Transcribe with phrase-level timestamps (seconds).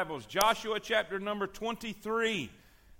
[0.00, 2.48] Bibles, Joshua chapter number 23.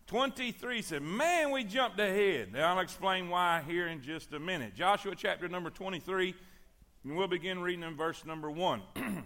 [0.07, 2.53] 23 said, Man, we jumped ahead.
[2.53, 4.75] Now, I'll explain why here in just a minute.
[4.75, 6.35] Joshua chapter number 23,
[7.05, 8.83] and we'll begin reading in verse number 1.
[8.97, 9.25] and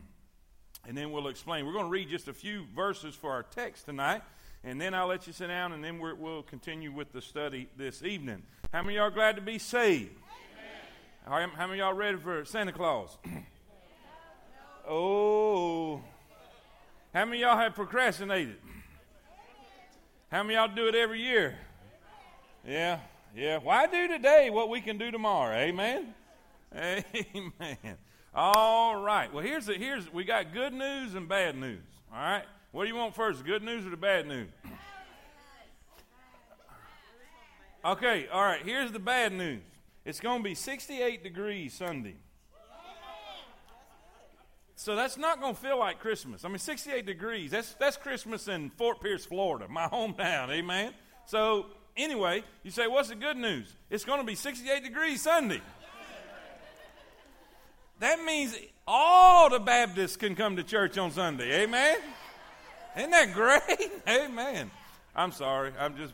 [0.96, 1.66] then we'll explain.
[1.66, 4.22] We're going to read just a few verses for our text tonight,
[4.62, 7.66] and then I'll let you sit down, and then we will continue with the study
[7.76, 8.44] this evening.
[8.72, 10.12] How many y'all glad to be saved?
[11.26, 11.50] Amen.
[11.56, 13.18] How many y'all ready for Santa Claus?
[14.88, 16.04] oh.
[17.14, 18.56] How many y'all have procrastinated?
[20.32, 21.56] How many y'all do it every year?
[22.66, 22.98] Yeah,
[23.36, 23.58] yeah.
[23.58, 25.54] Why do today what we can do tomorrow?
[25.54, 26.12] Amen.
[26.74, 27.96] Amen.
[28.34, 29.32] All right.
[29.32, 31.84] Well, here's the here's we got good news and bad news.
[32.12, 32.42] All right.
[32.72, 34.48] What do you want first, good news or the bad news?
[37.84, 38.26] Okay.
[38.26, 38.62] All right.
[38.64, 39.62] Here's the bad news.
[40.04, 42.16] It's going to be 68 degrees Sunday.
[44.84, 46.44] So that's not going to feel like Christmas.
[46.44, 50.92] I mean, 68 degrees, that's, that's Christmas in Fort Pierce, Florida, my hometown, amen?
[51.24, 53.74] So, anyway, you say, what's the good news?
[53.88, 55.62] It's going to be 68 degrees Sunday.
[58.00, 61.96] That means all the Baptists can come to church on Sunday, amen?
[62.94, 63.90] Isn't that great?
[64.06, 64.70] Amen.
[65.16, 66.12] I'm sorry, I'm just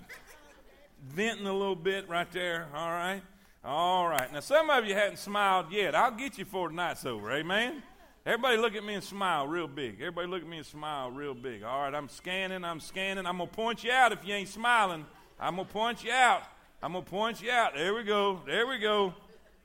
[1.08, 3.22] venting a little bit right there, all right?
[3.64, 4.32] All right.
[4.32, 5.96] Now, some of you hadn't smiled yet.
[5.96, 7.82] I'll get you for tonight's over, amen?
[8.30, 9.94] Everybody look at me and smile real big.
[9.94, 11.64] Everybody look at me and smile real big.
[11.64, 13.26] All right, I'm scanning, I'm scanning.
[13.26, 15.04] I'm going to point you out if you ain't smiling.
[15.40, 16.44] I'm going to point you out.
[16.80, 17.74] I'm going to point you out.
[17.74, 18.40] There we go.
[18.46, 19.14] There we go.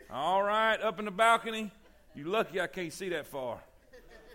[0.10, 1.70] All right, up in the balcony.
[2.16, 3.60] You lucky I can't see that far.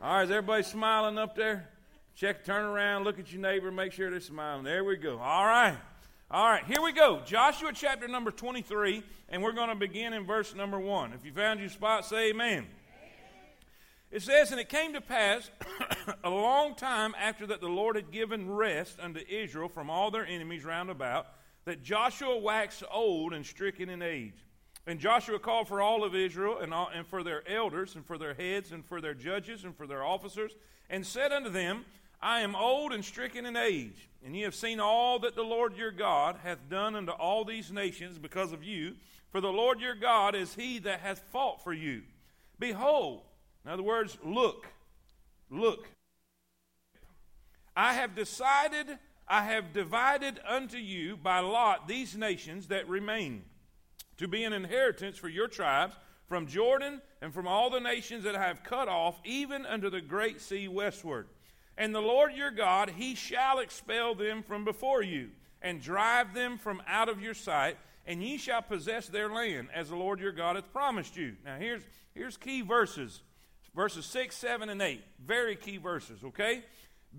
[0.00, 1.68] All right, is everybody smiling up there?
[2.14, 4.62] Check, turn around, look at your neighbor, make sure they're smiling.
[4.62, 5.18] There we go.
[5.18, 5.76] All right.
[6.30, 7.20] All right, here we go.
[7.26, 11.14] Joshua chapter number 23, and we're going to begin in verse number 1.
[11.14, 12.68] If you found your spot, say amen.
[14.10, 15.50] It says, And it came to pass
[16.24, 20.26] a long time after that the Lord had given rest unto Israel from all their
[20.26, 21.28] enemies round about,
[21.64, 24.44] that Joshua waxed old and stricken in age.
[24.86, 28.18] And Joshua called for all of Israel and, all, and for their elders and for
[28.18, 30.52] their heads and for their judges and for their officers,
[30.88, 31.84] and said unto them,
[32.20, 35.76] I am old and stricken in age, and ye have seen all that the Lord
[35.76, 38.96] your God hath done unto all these nations because of you.
[39.30, 42.02] For the Lord your God is he that hath fought for you.
[42.58, 43.22] Behold,
[43.64, 44.66] in other words, look,
[45.50, 45.88] look.
[47.76, 48.98] I have decided,
[49.28, 53.44] I have divided unto you by lot these nations that remain
[54.16, 55.94] to be an inheritance for your tribes
[56.26, 60.00] from Jordan and from all the nations that I have cut off, even unto the
[60.00, 61.26] great sea westward.
[61.76, 65.30] And the Lord your God, he shall expel them from before you
[65.62, 67.76] and drive them from out of your sight,
[68.06, 71.36] and ye shall possess their land as the Lord your God hath promised you.
[71.44, 71.82] Now, here's,
[72.14, 73.22] here's key verses
[73.74, 75.02] verses 6, 7, and 8.
[75.24, 76.62] Very key verses, okay?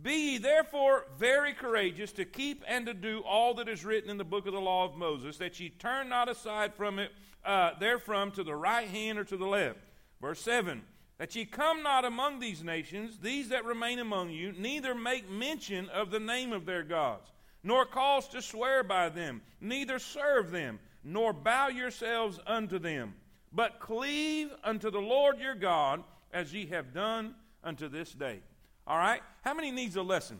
[0.01, 4.17] Be ye therefore very courageous to keep and to do all that is written in
[4.17, 7.12] the book of the law of Moses, that ye turn not aside from it
[7.44, 9.79] uh, therefrom to the right hand or to the left.
[10.22, 10.81] Verse 7
[11.17, 15.89] That ye come not among these nations, these that remain among you, neither make mention
[15.89, 17.29] of the name of their gods,
[17.62, 23.16] nor cause to swear by them, neither serve them, nor bow yourselves unto them,
[23.51, 26.03] but cleave unto the Lord your God
[26.34, 28.40] as ye have done unto this day.
[28.88, 29.22] All right?
[29.44, 30.40] How many needs a lesson?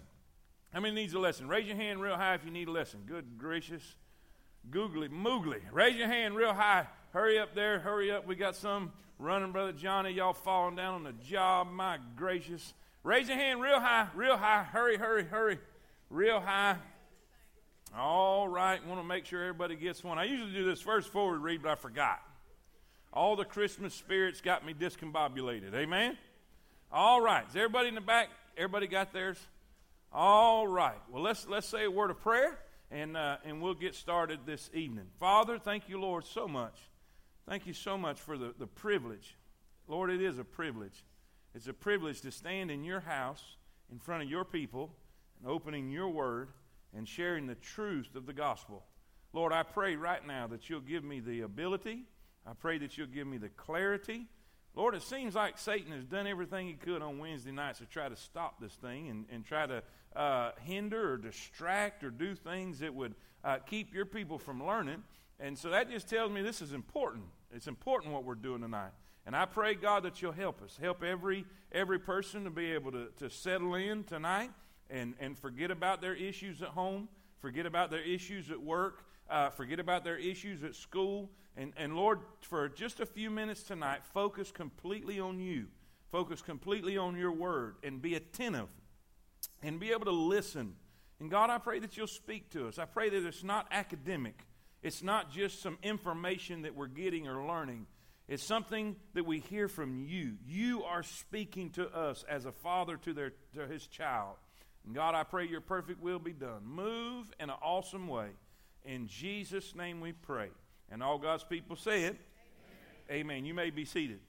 [0.74, 1.48] How many needs a lesson?
[1.48, 3.02] Raise your hand real high if you need a lesson.
[3.06, 3.84] Good gracious.
[4.70, 5.60] Googly moogly.
[5.72, 6.88] Raise your hand real high.
[7.12, 7.80] Hurry up there.
[7.80, 8.26] Hurry up.
[8.26, 10.12] We got some running, Brother Johnny.
[10.12, 11.68] Y'all falling down on the job.
[11.72, 12.74] My gracious.
[13.04, 14.64] Raise your hand real high, real high.
[14.64, 15.60] Hurry, hurry, hurry.
[16.10, 16.78] Real high.
[17.98, 18.86] All right.
[18.86, 20.18] Want to make sure everybody gets one.
[20.18, 22.22] I usually do this first forward read, but I forgot.
[23.14, 25.74] All the Christmas spirits got me discombobulated.
[25.74, 26.18] Amen?
[26.92, 27.46] All right.
[27.50, 28.30] Is everybody in the back?
[28.56, 29.38] Everybody got theirs?
[30.14, 31.00] All right.
[31.10, 32.58] Well, let's, let's say a word of prayer
[32.90, 35.06] and, uh, and we'll get started this evening.
[35.20, 36.78] Father, thank you, Lord, so much.
[37.48, 39.36] Thank you so much for the, the privilege.
[39.88, 41.04] Lord, it is a privilege.
[41.54, 43.44] It's a privilege to stand in your house
[43.92, 44.94] in front of your people
[45.40, 46.50] and opening your word
[46.96, 48.84] and sharing the truth of the gospel.
[49.34, 52.06] Lord, I pray right now that you'll give me the ability
[52.48, 54.28] I pray that you'll give me the clarity.
[54.74, 58.08] Lord, it seems like Satan has done everything he could on Wednesday nights to try
[58.08, 59.84] to stop this thing and, and try to
[60.16, 65.04] uh, hinder or distract or do things that would uh, keep your people from learning.
[65.40, 67.26] And so that just tells me this is important.
[67.54, 68.92] It's important what we're doing tonight.
[69.26, 70.78] And I pray, God, that you'll help us.
[70.82, 74.52] Help every, every person to be able to, to settle in tonight
[74.90, 77.08] and, and forget about their issues at home,
[77.40, 81.96] forget about their issues at work, uh, forget about their issues at school, and, and
[81.96, 85.68] Lord, for just a few minutes tonight, focus completely on you.
[86.12, 88.68] Focus completely on your word and be attentive.
[89.64, 90.76] and be able to listen.
[91.20, 92.80] And God, I pray that you'll speak to us.
[92.80, 94.46] I pray that it's not academic,
[94.82, 97.88] it's not just some information that we're getting or learning.
[98.28, 100.38] It's something that we hear from you.
[100.48, 104.36] You are speaking to us as a father to, their, to his child.
[104.86, 106.66] And God, I pray your perfect will be done.
[106.66, 108.30] Move in an awesome way.
[108.86, 110.50] In Jesus' name we pray.
[110.92, 112.18] And all God's people say it.
[113.10, 113.22] Amen.
[113.22, 113.46] Amen.
[113.46, 114.20] You may be seated.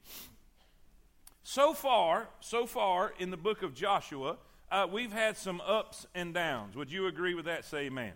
[1.43, 4.37] So far, so far in the book of Joshua,
[4.70, 6.76] uh, we've had some ups and downs.
[6.76, 7.64] Would you agree with that?
[7.64, 8.12] Say amen.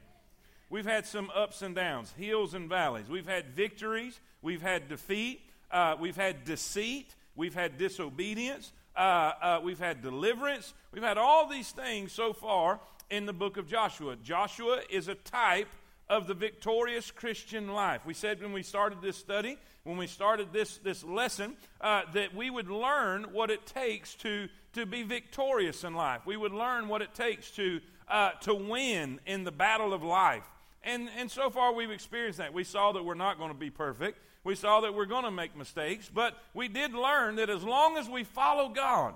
[0.70, 3.08] We've had some ups and downs, hills and valleys.
[3.08, 4.20] We've had victories.
[4.42, 5.40] We've had defeat.
[5.70, 7.14] Uh, we've had deceit.
[7.34, 8.72] We've had disobedience.
[8.96, 10.72] Uh, uh, we've had deliverance.
[10.92, 12.80] We've had all these things so far
[13.10, 14.16] in the book of Joshua.
[14.16, 15.68] Joshua is a type
[16.08, 18.06] of the victorious Christian life.
[18.06, 22.35] We said when we started this study, when we started this, this lesson, uh, that
[22.35, 26.23] we would learn what it takes to, to be victorious in life.
[26.25, 30.44] We would learn what it takes to, uh, to win in the battle of life.
[30.85, 32.55] And, and so far, we've experienced that.
[32.55, 34.19] We saw that we're not going to be perfect.
[34.44, 37.97] We saw that we're going to make mistakes, but we did learn that as long
[37.97, 39.14] as we follow God,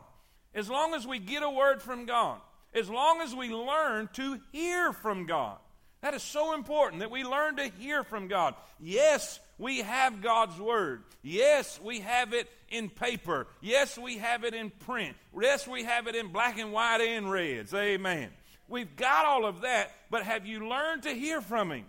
[0.52, 2.40] as long as we get a word from God,
[2.74, 5.58] as long as we learn to hear from God,
[6.02, 8.54] that is so important that we learn to hear from God.
[8.78, 11.02] Yes, we have God's Word.
[11.22, 13.46] Yes, we have it in paper.
[13.60, 15.16] Yes, we have it in print.
[15.38, 17.74] Yes, we have it in black and white and reds.
[17.74, 18.30] Amen.
[18.68, 21.84] We've got all of that, but have you learned to hear from Him?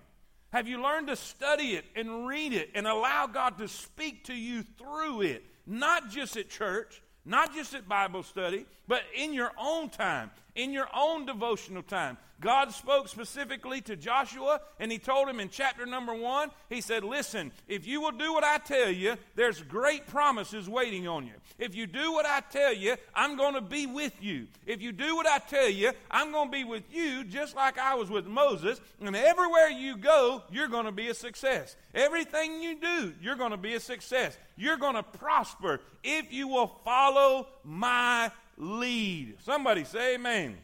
[0.51, 4.33] Have you learned to study it and read it and allow God to speak to
[4.33, 5.45] you through it?
[5.65, 10.73] Not just at church, not just at Bible study, but in your own time, in
[10.73, 12.17] your own devotional time.
[12.41, 17.03] God spoke specifically to Joshua, and he told him in chapter number one, he said,
[17.03, 21.33] Listen, if you will do what I tell you, there's great promises waiting on you.
[21.59, 24.47] If you do what I tell you, I'm going to be with you.
[24.65, 27.77] If you do what I tell you, I'm going to be with you just like
[27.77, 28.81] I was with Moses.
[28.99, 31.75] And everywhere you go, you're going to be a success.
[31.93, 34.35] Everything you do, you're going to be a success.
[34.57, 39.35] You're going to prosper if you will follow my lead.
[39.43, 40.57] Somebody say amen.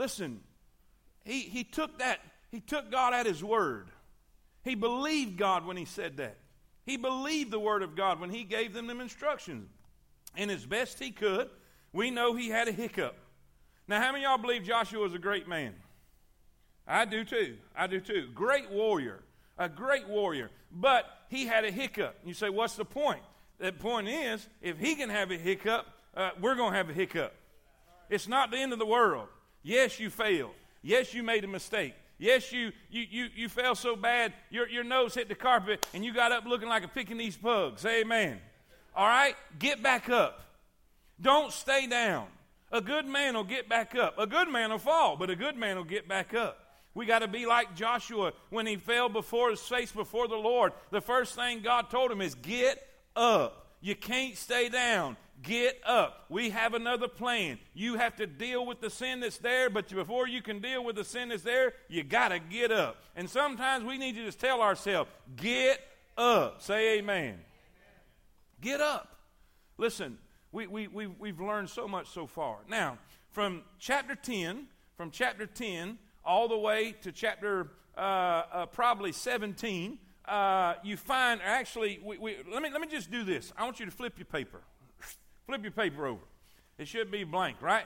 [0.00, 0.40] Listen,
[1.26, 2.20] he, he took that,
[2.50, 3.90] he took God at his word.
[4.64, 6.38] He believed God when he said that.
[6.86, 9.68] He believed the word of God when he gave them them instructions.
[10.34, 11.50] And as best he could,
[11.92, 13.14] we know he had a hiccup.
[13.88, 15.74] Now, how many y'all believe Joshua was a great man?
[16.88, 17.58] I do too.
[17.76, 18.28] I do too.
[18.34, 19.20] Great warrior.
[19.58, 20.50] A great warrior.
[20.72, 22.16] But he had a hiccup.
[22.24, 23.20] You say, what's the point?
[23.58, 25.84] The point is, if he can have a hiccup,
[26.16, 27.34] uh, we're going to have a hiccup.
[28.08, 29.28] It's not the end of the world.
[29.62, 30.52] Yes, you failed.
[30.82, 31.94] Yes, you made a mistake.
[32.18, 36.04] Yes, you, you, you, you fell so bad, your, your nose hit the carpet, and
[36.04, 37.78] you got up looking like a Pekingese pug.
[37.78, 38.38] Say amen.
[38.94, 39.34] All right?
[39.58, 40.44] Get back up.
[41.20, 42.26] Don't stay down.
[42.72, 44.18] A good man will get back up.
[44.18, 46.58] A good man will fall, but a good man will get back up.
[46.94, 50.72] We got to be like Joshua when he fell before his face before the Lord.
[50.90, 52.86] The first thing God told him is, Get
[53.16, 53.59] up.
[53.80, 55.16] You can't stay down.
[55.42, 56.26] Get up.
[56.28, 57.58] We have another plan.
[57.72, 60.96] You have to deal with the sin that's there, but before you can deal with
[60.96, 63.02] the sin that's there, you got to get up.
[63.16, 65.80] And sometimes we need to just tell ourselves, Get
[66.18, 66.60] up.
[66.60, 67.24] Say amen.
[67.24, 67.38] amen.
[68.60, 69.16] Get up.
[69.78, 70.18] Listen,
[70.52, 72.58] we, we, we, we've learned so much so far.
[72.68, 72.98] Now,
[73.30, 74.66] from chapter 10,
[74.96, 79.98] from chapter 10 all the way to chapter uh, uh, probably 17,
[80.30, 83.52] uh, you find actually, we, we, let, me, let me just do this.
[83.56, 84.60] I want you to flip your paper.
[85.46, 86.22] Flip your paper over.
[86.78, 87.84] It should be blank, right?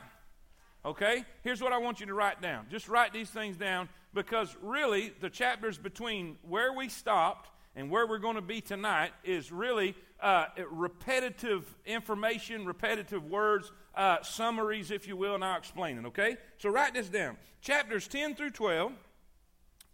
[0.84, 1.24] Okay?
[1.42, 2.66] Here's what I want you to write down.
[2.70, 8.06] Just write these things down because really the chapters between where we stopped and where
[8.06, 15.08] we're going to be tonight is really uh, repetitive information, repetitive words, uh, summaries, if
[15.08, 16.36] you will, and I'll explain it, okay?
[16.58, 17.38] So write this down.
[17.62, 18.92] Chapters 10 through 12,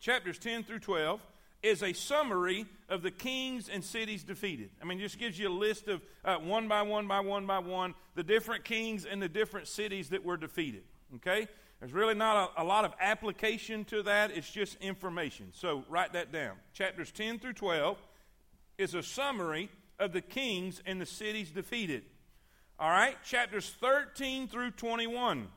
[0.00, 1.20] chapters 10 through 12
[1.62, 4.70] is a summary of the kings and cities defeated.
[4.80, 7.58] I mean, just gives you a list of uh, one by one by one by
[7.58, 10.82] one the different kings and the different cities that were defeated.
[11.16, 11.48] Okay?
[11.78, 15.48] There's really not a, a lot of application to that, it's just information.
[15.52, 16.56] So write that down.
[16.72, 17.98] Chapters 10 through 12
[18.78, 22.04] is a summary of the kings and the cities defeated.
[22.78, 23.16] All right?
[23.22, 25.48] Chapters 13 through 21.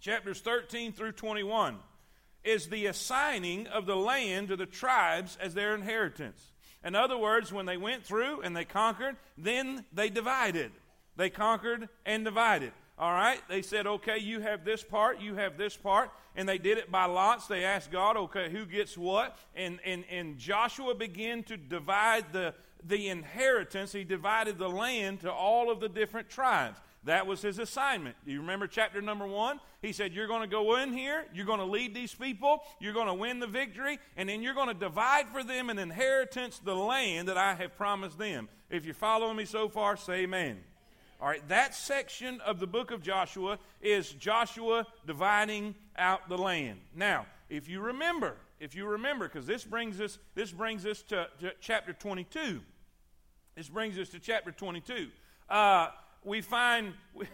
[0.00, 1.78] Chapters 13 through 21
[2.46, 6.52] is the assigning of the land to the tribes as their inheritance.
[6.84, 10.70] In other words, when they went through and they conquered, then they divided.
[11.16, 12.72] They conquered and divided.
[12.98, 13.40] All right?
[13.48, 16.10] They said, okay, you have this part, you have this part.
[16.36, 17.46] And they did it by lots.
[17.46, 19.36] They asked God, okay, who gets what?
[19.54, 23.92] And, and, and Joshua began to divide the, the inheritance.
[23.92, 26.78] He divided the land to all of the different tribes.
[27.06, 28.16] That was his assignment.
[28.24, 29.60] Do you remember chapter number one?
[29.80, 32.92] He said, You're going to go in here, you're going to lead these people, you're
[32.92, 36.58] going to win the victory, and then you're going to divide for them an inheritance
[36.58, 38.48] the land that I have promised them.
[38.70, 40.58] If you're following me so far, say amen.
[41.20, 46.80] All right, that section of the book of Joshua is Joshua dividing out the land.
[46.92, 51.28] Now, if you remember, if you remember, because this brings us this brings us to,
[51.40, 52.60] to, chapter 22.
[53.54, 55.06] This brings us to chapter 22.
[55.48, 55.88] Uh,
[56.26, 56.92] we find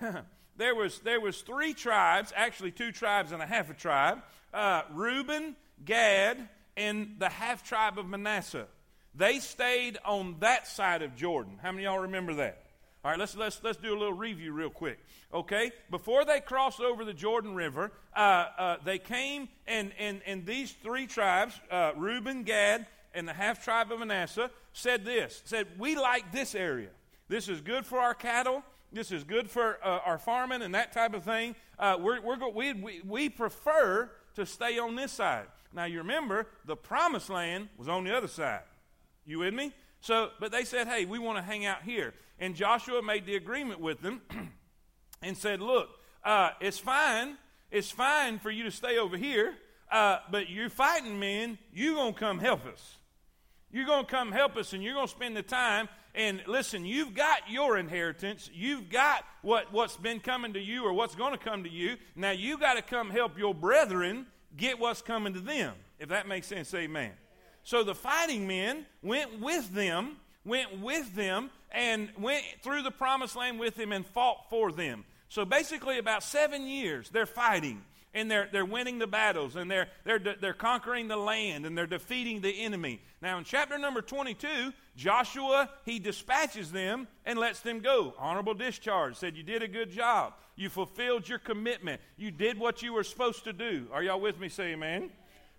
[0.56, 4.18] there was there was three tribes, actually two tribes and a half a tribe:
[4.54, 8.66] uh, Reuben, Gad, and the half tribe of Manasseh.
[9.14, 11.58] They stayed on that side of Jordan.
[11.60, 12.62] How many of y'all remember that?
[13.04, 14.98] All right, let's, let's, let's do a little review real quick.
[15.34, 15.72] Okay?
[15.90, 20.72] Before they crossed over the Jordan River, uh, uh, they came, and, and, and these
[20.82, 25.96] three tribes, uh, Reuben, Gad, and the half tribe of Manasseh, said this said, We
[25.96, 26.90] like this area.
[27.28, 28.62] This is good for our cattle.
[28.92, 31.54] This is good for uh, our farming and that type of thing.
[31.78, 35.46] Uh, we're, we're go- we, we, we prefer to stay on this side.
[35.72, 38.62] Now, you remember, the promised land was on the other side.
[39.24, 39.72] You with me?
[40.00, 42.12] So, but they said, hey, we want to hang out here.
[42.38, 44.20] And Joshua made the agreement with them
[45.22, 45.88] and said, look,
[46.22, 47.38] uh, it's fine.
[47.70, 49.54] It's fine for you to stay over here,
[49.90, 51.56] uh, but you're fighting men.
[51.72, 52.96] You're going to come help us.
[53.70, 55.88] You're going to come help us, and you're going to spend the time.
[56.14, 58.50] And listen, you've got your inheritance.
[58.52, 61.96] You've got what, what's been coming to you or what's going to come to you.
[62.14, 64.26] Now you got to come help your brethren
[64.56, 65.74] get what's coming to them.
[65.98, 67.12] If that makes sense, amen.
[67.64, 73.36] So the fighting men went with them, went with them, and went through the promised
[73.36, 75.04] land with them and fought for them.
[75.28, 77.82] So basically, about seven years, they're fighting
[78.14, 81.86] and they're, they're winning the battles and they're, they're, they're conquering the land and they're
[81.86, 83.00] defeating the enemy.
[83.20, 88.14] Now, in chapter number 22, Joshua, he dispatches them and lets them go.
[88.18, 89.16] Honorable discharge.
[89.16, 90.34] Said, You did a good job.
[90.56, 92.00] You fulfilled your commitment.
[92.16, 93.86] You did what you were supposed to do.
[93.92, 94.48] Are y'all with me?
[94.48, 95.10] Say amen.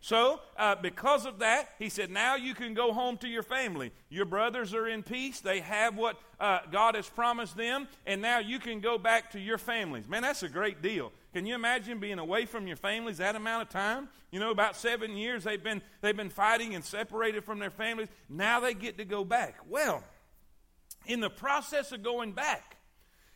[0.03, 3.93] So, uh, because of that, he said, now you can go home to your family.
[4.09, 5.39] Your brothers are in peace.
[5.39, 9.39] They have what uh, God has promised them, and now you can go back to
[9.39, 10.09] your families.
[10.09, 11.13] Man, that's a great deal.
[11.33, 14.07] Can you imagine being away from your families that amount of time?
[14.31, 18.09] You know, about seven years they've been, they've been fighting and separated from their families.
[18.29, 19.57] Now they get to go back.
[19.67, 20.03] Well,
[21.07, 22.77] in the process of going back,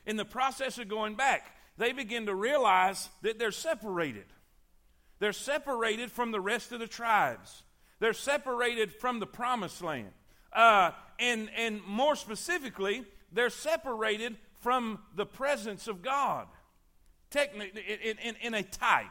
[0.05, 4.25] in the process of going back, they begin to realize that they're separated.
[5.19, 7.63] They're separated from the rest of the tribes.
[7.99, 10.11] They're separated from the promised land.
[10.53, 16.47] Uh, and, and more specifically, they're separated from the presence of God,
[17.29, 19.05] technically, in, in, in a type,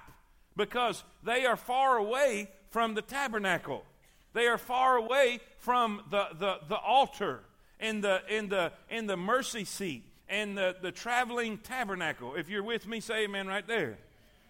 [0.56, 3.84] because they are far away from the tabernacle.
[4.32, 7.40] They are far away from the, the, the altar
[7.80, 12.34] and the, and, the, and the mercy seat and the, the traveling tabernacle.
[12.34, 13.98] If you're with me, say amen right there.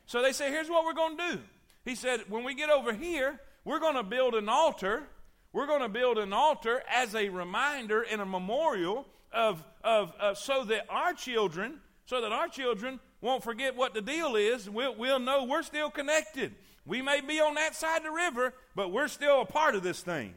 [0.07, 1.41] So they say, here's what we're going to do.
[1.85, 5.05] He said, when we get over here, we're going to build an altar.
[5.53, 10.39] We're going to build an altar as a reminder and a memorial of, of, of
[10.39, 14.69] so that our children, so that our children won't forget what the deal is.
[14.69, 16.55] We'll, we'll know we're still connected.
[16.85, 19.83] We may be on that side of the river, but we're still a part of
[19.83, 20.35] this thing.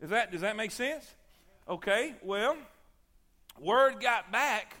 [0.00, 1.04] Is that, does that make sense?
[1.68, 2.56] Okay, well,
[3.60, 4.74] word got back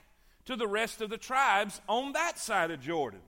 [0.46, 3.20] to the rest of the tribes on that side of Jordan.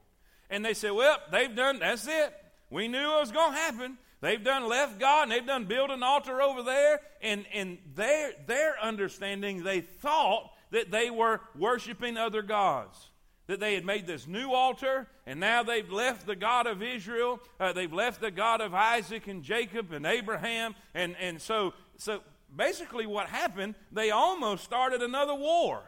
[0.49, 2.35] And they said, well, they've done, that's it.
[2.71, 3.99] We knew it was going to happen.
[4.21, 7.01] They've done left God and they've done built an altar over there.
[7.21, 13.10] And, and their, their understanding, they thought that they were worshiping other gods.
[13.51, 17.41] That they had made this new altar, and now they've left the God of Israel.
[17.59, 20.77] Uh, they've left the God of Isaac and Jacob and Abraham.
[20.95, 22.21] And, and so, so
[22.55, 25.83] basically, what happened, they almost started another war,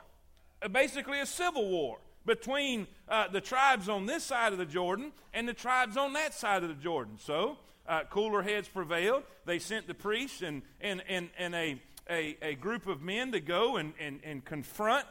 [0.61, 5.13] uh, basically, a civil war between uh, the tribes on this side of the Jordan
[5.33, 7.17] and the tribes on that side of the Jordan.
[7.17, 9.23] So, uh, cooler heads prevailed.
[9.47, 13.41] They sent the priests and, and, and, and a, a, a group of men to
[13.41, 15.07] go and, and, and confront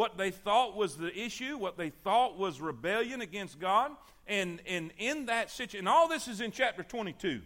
[0.00, 3.90] what they thought was the issue, what they thought was rebellion against God.
[4.26, 7.42] And, and in that situation, all this is in chapter 22.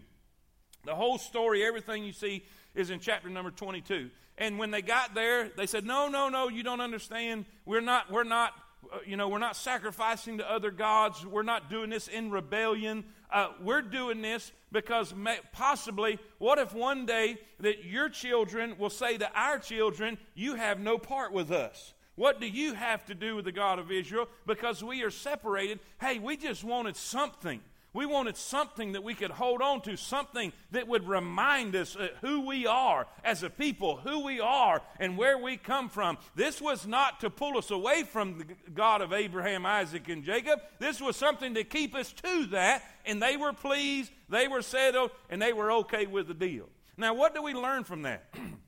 [0.85, 2.45] The whole story, everything you see,
[2.77, 4.09] is in chapter number 22.
[4.39, 7.47] And when they got there, they said, No, no, no, you don't understand.
[7.67, 8.53] We're not, we're not
[8.93, 11.27] uh, you know, we're not sacrificing to other gods.
[11.27, 13.03] We're not doing this in rebellion.
[13.33, 18.91] Uh, we're doing this because may, possibly, what if one day that your children will
[18.91, 21.95] say to our children, You have no part with us?
[22.17, 24.29] What do you have to do with the God of Israel?
[24.47, 25.81] Because we are separated.
[26.01, 27.61] Hey, we just wanted something.
[27.95, 32.09] We wanted something that we could hold on to, something that would remind us uh,
[32.23, 36.19] who we are as a people, who we are, and where we come from.
[36.35, 40.59] This was not to pull us away from the God of Abraham, Isaac, and Jacob.
[40.81, 45.13] This was something to keep us to that, and they were pleased, they were settled,
[45.31, 46.69] and they were okay with the deal.
[46.97, 48.25] Now, what do we learn from that?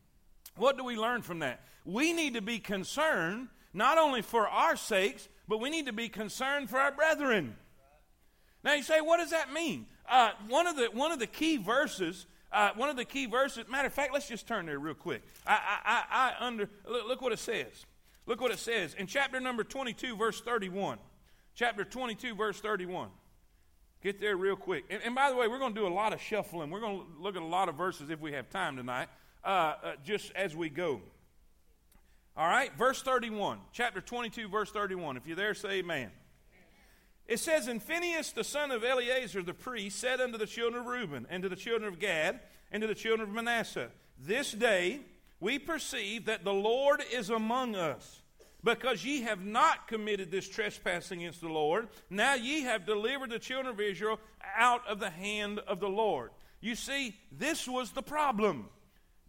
[0.57, 1.61] what do we learn from that?
[1.85, 6.09] We need to be concerned not only for our sakes, but we need to be
[6.09, 7.57] concerned for our brethren.
[8.65, 9.87] Now you say, what does that mean?
[10.09, 13.65] Uh, one, of the, one of the key verses, uh, one of the key verses,
[13.69, 15.23] matter of fact, let's just turn there real quick.
[15.47, 17.87] I, I, I, under, look, look what it says.
[18.27, 20.99] Look what it says in chapter number 22, verse 31.
[21.55, 23.09] Chapter 22, verse 31.
[24.03, 24.85] Get there real quick.
[24.91, 26.71] And, and, by the way, we're going to do a lot of shuffling.
[26.71, 29.09] We're going to look at a lot of verses if we have time tonight,
[29.47, 31.01] uh, uh, just as we go.
[32.37, 33.59] All right, verse 31.
[33.73, 35.17] Chapter 22, verse 31.
[35.17, 36.11] If you're there, say amen.
[37.27, 40.89] It says, And Phinehas, the son of Eleazar the priest, said unto the children of
[40.89, 43.89] Reuben, and to the children of Gad, and to the children of Manasseh,
[44.19, 45.01] This day
[45.39, 48.23] we perceive that the Lord is among us,
[48.65, 51.89] because ye have not committed this trespass against the Lord.
[52.11, 54.19] Now ye have delivered the children of Israel
[54.57, 56.31] out of the hand of the Lord.
[56.61, 58.69] You see, this was the problem.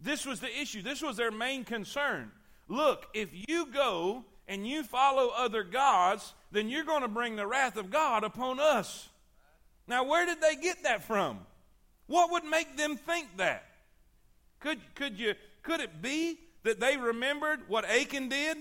[0.00, 0.82] This was the issue.
[0.82, 2.30] This was their main concern.
[2.68, 7.46] Look, if you go and you follow other gods, then you're going to bring the
[7.46, 9.08] wrath of God upon us.
[9.86, 11.40] Now, where did they get that from?
[12.06, 13.64] What would make them think that?
[14.60, 18.58] Could, could, you, could it be that they remembered what Achan did?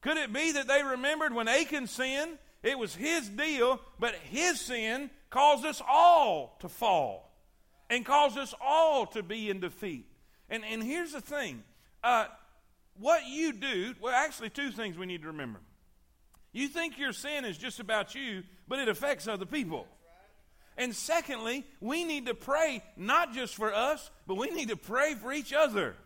[0.00, 2.38] Could it be that they remembered when Achan sinned?
[2.62, 7.26] It was his deal, but his sin caused us all to fall
[7.90, 10.06] and cause us all to be in defeat.
[10.48, 11.62] And, and here's the thing
[12.02, 12.26] uh,
[12.98, 15.60] what you do, well, actually, two things we need to remember.
[16.52, 19.86] You think your sin is just about you, but it affects other people.
[20.78, 25.14] And secondly, we need to pray not just for us, but we need to pray
[25.14, 25.96] for each other.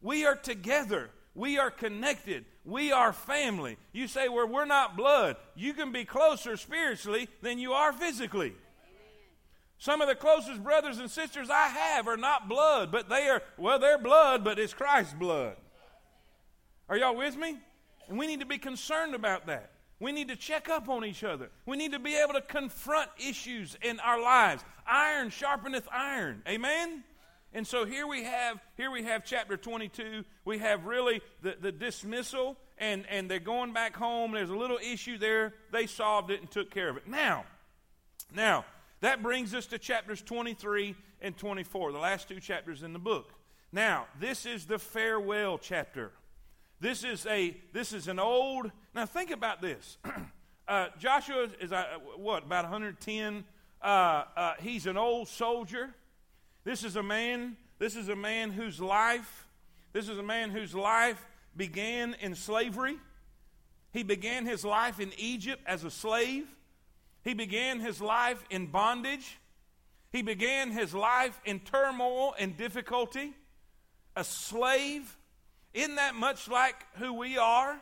[0.00, 1.10] We are together.
[1.34, 2.44] We are connected.
[2.64, 3.76] We are family.
[3.92, 5.36] You say, well, we're not blood.
[5.56, 8.54] You can be closer spiritually than you are physically.
[9.78, 13.42] Some of the closest brothers and sisters I have are not blood, but they are,
[13.58, 15.56] well, they're blood, but it's Christ's blood.
[16.88, 17.58] Are y'all with me?
[18.08, 19.70] And we need to be concerned about that.
[20.00, 21.50] We need to check up on each other.
[21.66, 24.64] We need to be able to confront issues in our lives.
[24.86, 26.42] Iron sharpeneth iron.
[26.48, 27.04] Amen?
[27.52, 30.24] And so here we have here we have chapter 22.
[30.44, 34.32] We have really the, the dismissal and, and they're going back home.
[34.32, 35.54] There's a little issue there.
[35.70, 37.06] They solved it and took care of it.
[37.06, 37.44] Now,
[38.34, 38.64] now,
[39.04, 43.34] that brings us to chapters 23 and 24, the last two chapters in the book.
[43.70, 46.10] Now, this is the farewell chapter.
[46.80, 48.70] This is a this is an old.
[48.94, 49.98] Now think about this.
[50.68, 51.84] uh, Joshua is uh,
[52.16, 53.44] what about 110?
[53.82, 55.94] Uh, uh, he's an old soldier.
[56.64, 57.58] This is a man.
[57.78, 59.46] This is a man whose life.
[59.92, 61.22] This is a man whose life
[61.54, 62.96] began in slavery.
[63.92, 66.46] He began his life in Egypt as a slave.
[67.24, 69.38] He began his life in bondage.
[70.12, 73.32] He began his life in turmoil and difficulty.
[74.14, 75.16] A slave
[75.74, 77.80] isn't that much like who we are?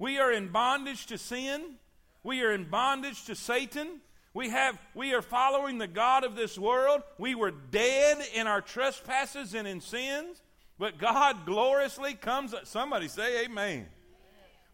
[0.00, 1.76] We are in bondage to sin.
[2.24, 4.00] We are in bondage to Satan.
[4.34, 7.02] We have we are following the God of this world.
[7.16, 10.42] We were dead in our trespasses and in sins,
[10.78, 13.86] but God gloriously comes somebody say amen.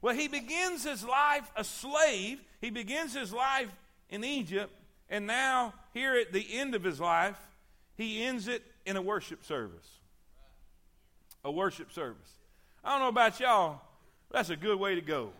[0.04, 2.38] Well, he begins his life a slave.
[2.60, 3.70] He begins his life
[4.10, 4.70] in Egypt,
[5.08, 7.38] and now here at the end of his life,
[7.96, 9.98] he ends it in a worship service
[11.42, 12.30] a worship service.
[12.84, 13.80] I don't know about y'all,
[14.30, 15.30] that's a good way to go.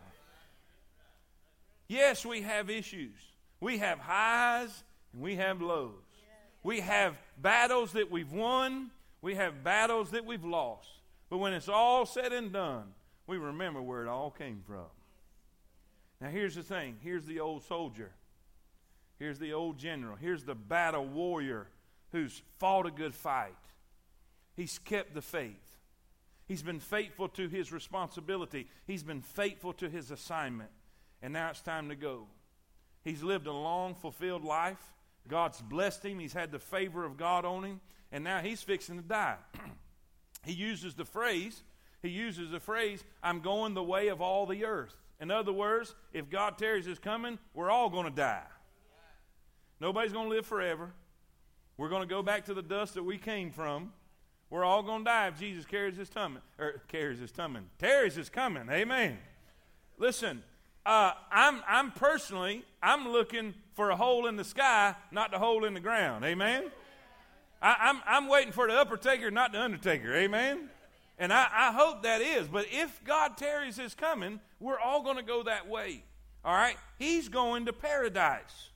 [1.87, 3.17] Yes, we have issues.
[3.61, 5.93] We have highs and we have lows.
[6.63, 10.89] We have battles that we've won, we have battles that we've lost.
[11.29, 12.95] But when it's all said and done,
[13.27, 14.87] we remember where it all came from.
[16.21, 18.13] Now, here's the thing here's the old soldier,
[19.19, 21.69] here's the old general, here's the battle warrior
[22.13, 23.53] who's fought a good fight.
[24.55, 25.79] He's kept the faith.
[26.47, 28.69] He's been faithful to his responsibility.
[28.87, 30.71] He's been faithful to his assignment.
[31.23, 32.27] And now it's time to go.
[33.03, 34.93] He's lived a long, fulfilled life.
[35.27, 36.19] God's blessed him.
[36.19, 37.81] He's had the favor of God on him.
[38.13, 39.37] And now he's fixing to die.
[40.45, 41.63] he uses the phrase,
[42.05, 44.95] he uses the phrase, I'm going the way of all the earth.
[45.21, 48.47] In other words, if God tarries his coming, we're all going to die.
[49.81, 50.93] Nobody's going to live forever.
[51.77, 53.93] We're going to go back to the dust that we came from.
[54.51, 57.65] We're all going to die if Jesus carries his coming, or carries his coming.
[57.79, 58.69] Tarries his coming.
[58.71, 59.19] Amen.
[59.99, 60.45] Listen,
[60.87, 65.65] Uh, I'm, I'm personally, I'm looking for a hole in the sky, not the hole
[65.65, 66.27] in the ground.
[66.27, 66.71] Amen?
[67.63, 70.15] I, I'm, I'm waiting for the upper taker, not the undertaker.
[70.15, 70.69] Amen?
[71.19, 72.49] And I, I hope that is.
[72.49, 76.03] But if God tarries his coming, we're all going to go that way.
[76.45, 76.77] All right?
[76.99, 78.71] He's going to paradise.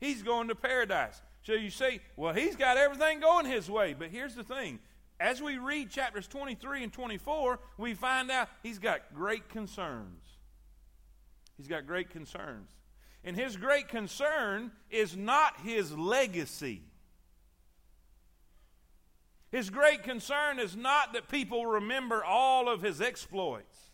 [0.00, 1.20] He's going to paradise.
[1.42, 3.94] So you say, well, he's got everything going his way.
[3.98, 4.78] But here's the thing
[5.18, 10.20] as we read chapters 23 and 24, we find out he's got great concerns.
[11.56, 12.70] He's got great concerns.
[13.22, 16.82] And his great concern is not his legacy.
[19.52, 23.90] His great concern is not that people remember all of his exploits,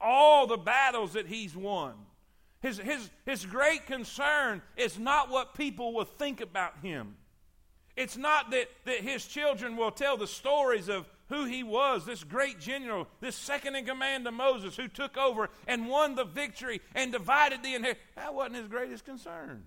[0.00, 1.94] all the battles that he's won.
[2.60, 7.14] His, his, his great concern is not what people will think about him.
[7.96, 12.24] It's not that, that his children will tell the stories of who he was, this
[12.24, 16.80] great general, this second in command to Moses who took over and won the victory
[16.96, 18.04] and divided the inheritance.
[18.16, 19.62] That wasn't his greatest concern.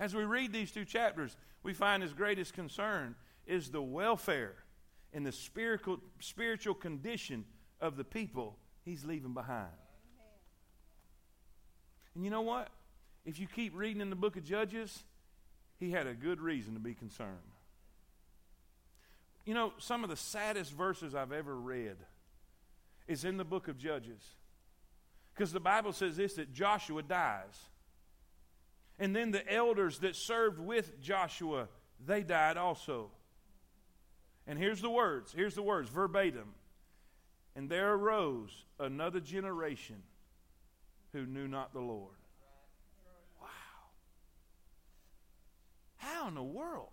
[0.00, 3.14] As we read these two chapters, we find his greatest concern
[3.46, 4.54] is the welfare
[5.12, 7.44] and the spiritual, spiritual condition
[7.80, 9.68] of the people he's leaving behind.
[12.14, 12.68] And you know what?
[13.24, 15.04] If you keep reading in the book of Judges,
[15.78, 17.30] he had a good reason to be concerned.
[19.44, 21.96] You know, some of the saddest verses I've ever read
[23.06, 24.22] is in the book of Judges.
[25.34, 27.58] Because the Bible says this that Joshua dies.
[28.98, 31.68] And then the elders that served with Joshua,
[32.04, 33.10] they died also.
[34.46, 36.54] And here's the words here's the words verbatim.
[37.56, 40.02] And there arose another generation
[41.12, 42.16] who knew not the Lord.
[43.40, 43.48] Wow.
[45.96, 46.88] How in the world?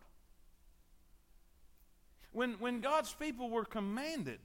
[2.31, 4.39] When, when God's people were commanded,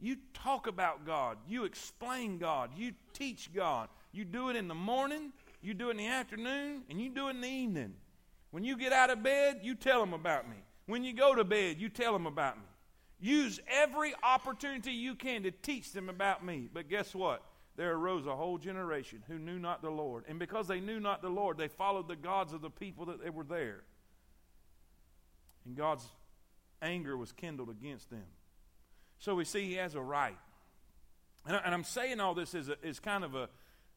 [0.00, 3.88] you talk about God, you explain God, you teach God.
[4.12, 7.28] You do it in the morning, you do it in the afternoon, and you do
[7.28, 7.94] it in the evening.
[8.50, 10.56] When you get out of bed, you tell them about me.
[10.86, 12.64] When you go to bed, you tell them about me.
[13.20, 16.68] Use every opportunity you can to teach them about me.
[16.72, 17.42] But guess what?
[17.76, 20.24] there arose a whole generation who knew not the Lord.
[20.28, 23.22] And because they knew not the Lord, they followed the gods of the people that
[23.22, 23.82] they were there.
[25.64, 26.06] And God's
[26.80, 28.26] anger was kindled against them.
[29.18, 30.36] So we see he has a right.
[31.46, 33.48] And, I, am saying all this a, as kind of a,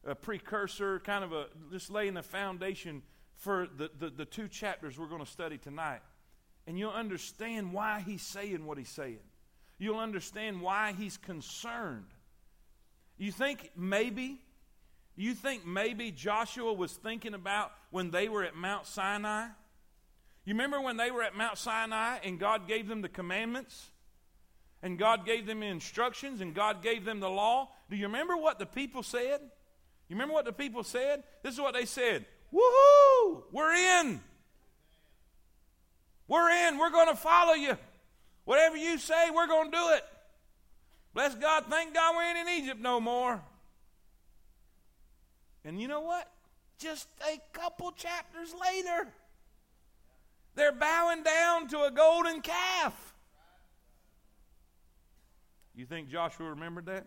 [0.04, 3.02] a, precursor, kind of a just laying the foundation
[3.36, 6.00] for the, the, the two chapters we're going to study tonight.
[6.68, 9.18] And you'll understand why he's saying what he's saying.
[9.78, 12.04] You'll understand why he's concerned
[13.18, 14.40] you think maybe,
[15.16, 19.48] you think maybe Joshua was thinking about when they were at Mount Sinai?
[20.44, 23.90] You remember when they were at Mount Sinai and God gave them the commandments?
[24.80, 27.70] And God gave them instructions and God gave them the law?
[27.90, 29.40] Do you remember what the people said?
[30.08, 31.24] You remember what the people said?
[31.42, 33.42] This is what they said Woohoo!
[33.52, 34.20] We're in.
[36.28, 36.78] We're in.
[36.78, 37.76] We're going to follow you.
[38.44, 40.04] Whatever you say, we're going to do it.
[41.14, 43.42] Bless God, thank God we ain't in Egypt no more.
[45.64, 46.30] And you know what?
[46.78, 49.08] Just a couple chapters later,
[50.54, 53.14] they're bowing down to a golden calf.
[55.74, 57.06] You think Joshua remembered that?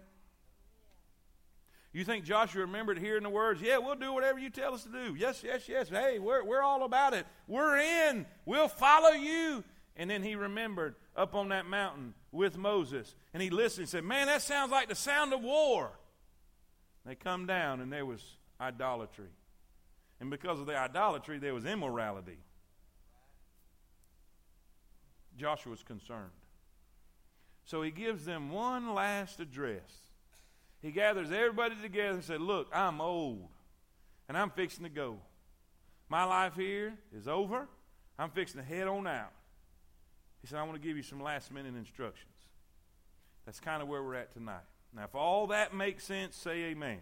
[1.94, 4.90] You think Joshua remembered hearing the words, Yeah, we'll do whatever you tell us to
[4.90, 5.16] do.
[5.16, 5.90] Yes, yes, yes.
[5.90, 7.26] Hey, we're, we're all about it.
[7.48, 8.26] We're in.
[8.46, 9.64] We'll follow you.
[9.98, 13.14] And then he remembered up on that mountain with Moses.
[13.34, 15.92] And he listened and said, Man, that sounds like the sound of war.
[17.06, 18.24] They come down and there was
[18.60, 19.30] idolatry.
[20.22, 22.38] And because of the idolatry, there was immorality.
[25.36, 26.30] Joshua's concerned.
[27.66, 30.11] So he gives them one last address.
[30.82, 33.48] He gathers everybody together and said, Look, I'm old
[34.28, 35.18] and I'm fixing to go.
[36.10, 37.68] My life here is over.
[38.18, 39.32] I'm fixing to head on out.
[40.42, 42.28] He said, I want to give you some last minute instructions.
[43.46, 44.64] That's kind of where we're at tonight.
[44.96, 46.90] Now, if all that makes sense, say amen.
[46.90, 47.00] amen.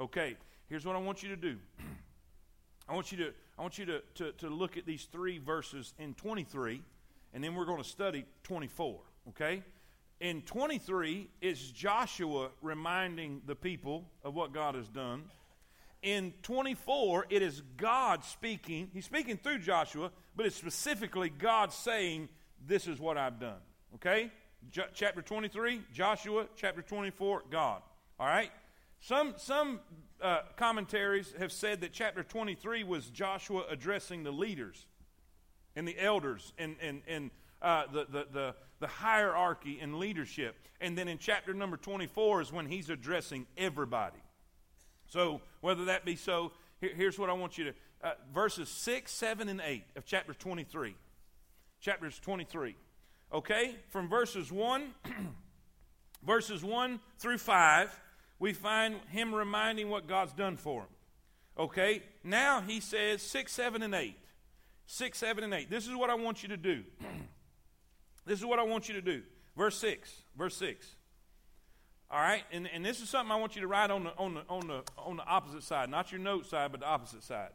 [0.00, 0.36] Okay,
[0.68, 1.56] here's what I want you to do.
[2.88, 5.92] I want you to I want you to, to, to look at these three verses
[5.98, 6.80] in 23,
[7.34, 9.00] and then we're going to study 24.
[9.28, 9.62] Okay?
[10.20, 15.24] In 23 is Joshua reminding the people of what God has done.
[16.02, 18.90] In 24, it is God speaking.
[18.92, 22.28] He's speaking through Joshua, but it's specifically God saying,
[22.66, 23.60] this is what I've done.
[23.94, 24.30] Okay?
[24.92, 26.46] Chapter 23, Joshua.
[26.54, 27.80] Chapter 24, God.
[28.18, 28.50] All right?
[29.00, 29.80] Some, some
[30.20, 34.86] uh, commentaries have said that chapter 23 was Joshua addressing the leaders
[35.74, 37.30] and the elders and, and, and
[37.62, 40.56] uh, the, the, the, the hierarchy and leadership.
[40.80, 44.18] And then in chapter number 24 is when he's addressing everybody.
[45.06, 49.12] So, whether that be so, here, here's what I want you to uh, verses 6,
[49.12, 50.94] 7, and 8 of chapter 23.
[51.80, 52.74] Chapters 23.
[53.32, 53.76] Okay?
[53.88, 54.94] From verses 1,
[56.22, 58.00] verses 1 through 5,
[58.38, 60.88] we find him reminding what God's done for him.
[61.58, 62.02] Okay?
[62.24, 64.16] Now he says 6, 7, and 8.
[64.86, 65.70] 6, 7, and 8.
[65.70, 66.82] This is what I want you to do.
[68.26, 69.22] this is what I want you to do.
[69.56, 70.10] Verse 6.
[70.36, 70.86] Verse 6.
[72.10, 72.42] All right?
[72.52, 74.66] And, and this is something I want you to write on the, on, the, on,
[74.66, 75.90] the, on the opposite side.
[75.90, 77.50] Not your note side, but the opposite side,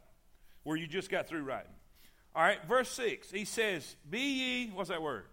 [0.62, 1.72] where you just got through writing.
[2.34, 2.58] All right?
[2.66, 3.30] Verse 6.
[3.30, 5.24] He says, Be ye, what's that word?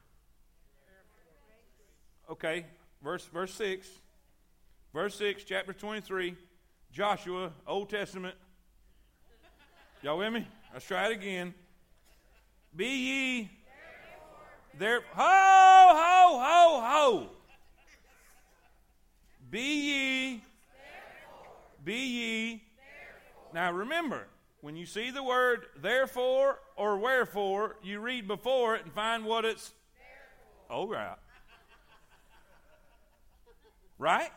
[2.30, 2.65] Okay.
[3.04, 3.88] Verse, verse 6.
[4.93, 6.36] Verse 6, chapter 23,
[6.91, 8.36] Joshua, Old Testament.
[10.04, 10.48] Y'all with me?
[10.72, 11.56] Let's try it again.
[12.76, 13.52] Be ye
[14.78, 15.02] there.
[15.14, 17.30] Ho, ho, ho, ho.
[19.50, 20.44] Be ye.
[21.84, 22.64] Be ye.
[23.54, 24.28] Now remember,
[24.62, 29.46] when you see the word therefore or wherefore, you read before it and find what
[29.46, 29.74] it's.
[30.70, 31.18] Oh, right.
[34.00, 34.32] Right?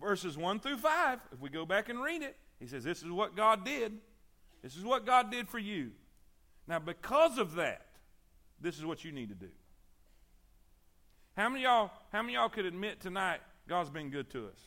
[0.00, 3.10] Verses 1 through 5, if we go back and read it, he says, This is
[3.10, 3.98] what God did.
[4.62, 5.92] This is what God did for you.
[6.66, 7.82] Now, because of that,
[8.60, 9.50] this is what you need to do.
[11.36, 14.58] How many y'all, how many y'all could admit tonight God's been good to us?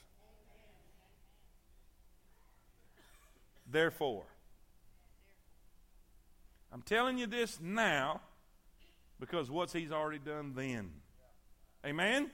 [3.69, 4.25] Therefore,
[6.73, 8.21] I'm telling you this now
[9.19, 10.91] because what's He's already done then.
[11.85, 12.31] Amen?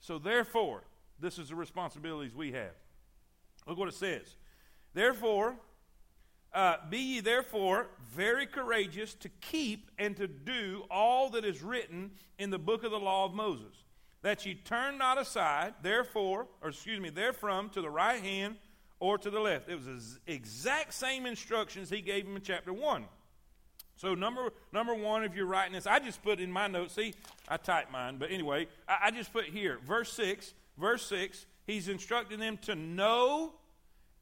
[0.00, 0.82] So, therefore,
[1.18, 2.72] this is the responsibilities we have.
[3.66, 4.36] Look what it says.
[4.94, 5.56] Therefore,
[6.56, 12.10] uh, be ye therefore very courageous to keep and to do all that is written
[12.38, 13.84] in the book of the law of Moses,
[14.22, 18.56] that ye turn not aside, therefore, or excuse me, therefrom to the right hand
[18.98, 19.68] or to the left.
[19.68, 23.04] It was the exact same instructions he gave him in chapter 1.
[23.98, 26.94] So number number one, if you're writing this, I just put in my notes.
[26.94, 27.14] See,
[27.48, 31.88] I typed mine, but anyway, I, I just put here, verse six verse 6, he's
[31.88, 33.54] instructing them to know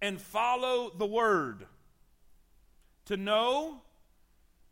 [0.00, 1.66] and follow the word.
[3.06, 3.82] To know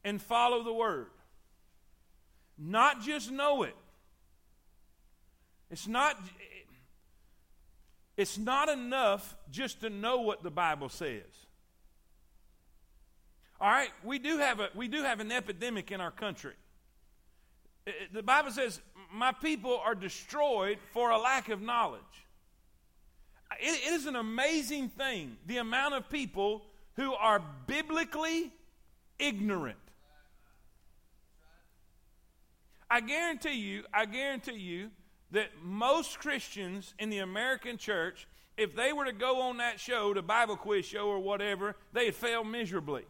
[0.05, 1.09] and follow the word.
[2.59, 3.77] Not just know it.
[5.71, 6.17] It's not
[8.17, 11.23] it's not enough just to know what the Bible says.
[13.61, 16.55] All right, we do have a we do have an epidemic in our country.
[18.13, 18.81] The Bible says
[19.13, 22.03] my people are destroyed for a lack of knowledge.
[23.61, 26.63] it, it is an amazing thing the amount of people
[26.97, 28.53] who are biblically
[29.19, 29.79] ignorant.
[32.91, 34.91] I guarantee you, I guarantee you
[35.31, 38.29] that most Christians in the American church,
[38.59, 42.15] if they were to go on that show, the Bible quiz show or whatever, they'd
[42.15, 43.05] fail miserably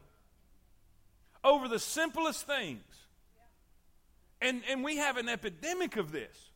[1.44, 2.84] over the simplest things.
[4.40, 6.50] And, and we have an epidemic of this.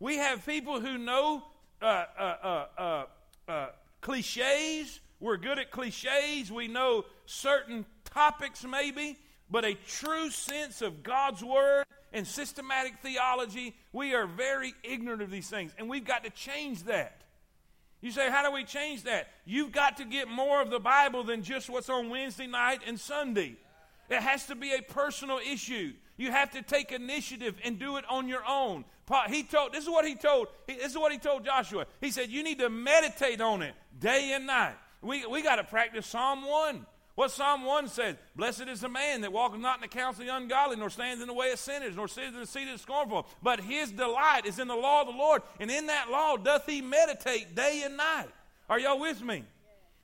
[0.00, 1.42] We have people who know
[1.80, 3.04] uh, uh, uh, uh,
[3.50, 3.66] uh
[4.00, 5.00] cliches.
[5.20, 6.52] We're good at cliches.
[6.52, 9.18] We know certain topics, maybe,
[9.50, 15.30] but a true sense of God's Word and systematic theology, we are very ignorant of
[15.30, 15.72] these things.
[15.78, 17.22] And we've got to change that.
[18.00, 19.28] You say, how do we change that?
[19.44, 22.98] You've got to get more of the Bible than just what's on Wednesday night and
[22.98, 23.56] Sunday.
[24.08, 25.92] It has to be a personal issue.
[26.16, 28.84] You have to take initiative and do it on your own.
[29.28, 31.86] He told, this is what he told, this is what he told Joshua.
[32.00, 34.76] He said, you need to meditate on it day and night.
[35.02, 36.86] We, we got to practice Psalm 1.
[37.14, 40.28] What Psalm 1 says, Blessed is the man that walketh not in the counsel of
[40.28, 42.74] the ungodly, nor stands in the way of sinners, nor sits in the seat of
[42.74, 43.26] the scornful.
[43.42, 46.64] But his delight is in the law of the Lord, and in that law doth
[46.66, 48.28] he meditate day and night.
[48.70, 49.42] Are y'all with me?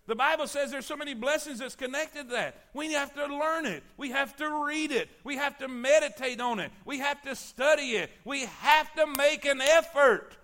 [0.06, 2.56] The Bible says there's so many blessings that's connected to that.
[2.74, 3.84] We have to learn it.
[3.96, 5.08] We have to read it.
[5.22, 6.72] We have to meditate on it.
[6.84, 8.10] We have to study it.
[8.24, 10.36] We have to make an effort.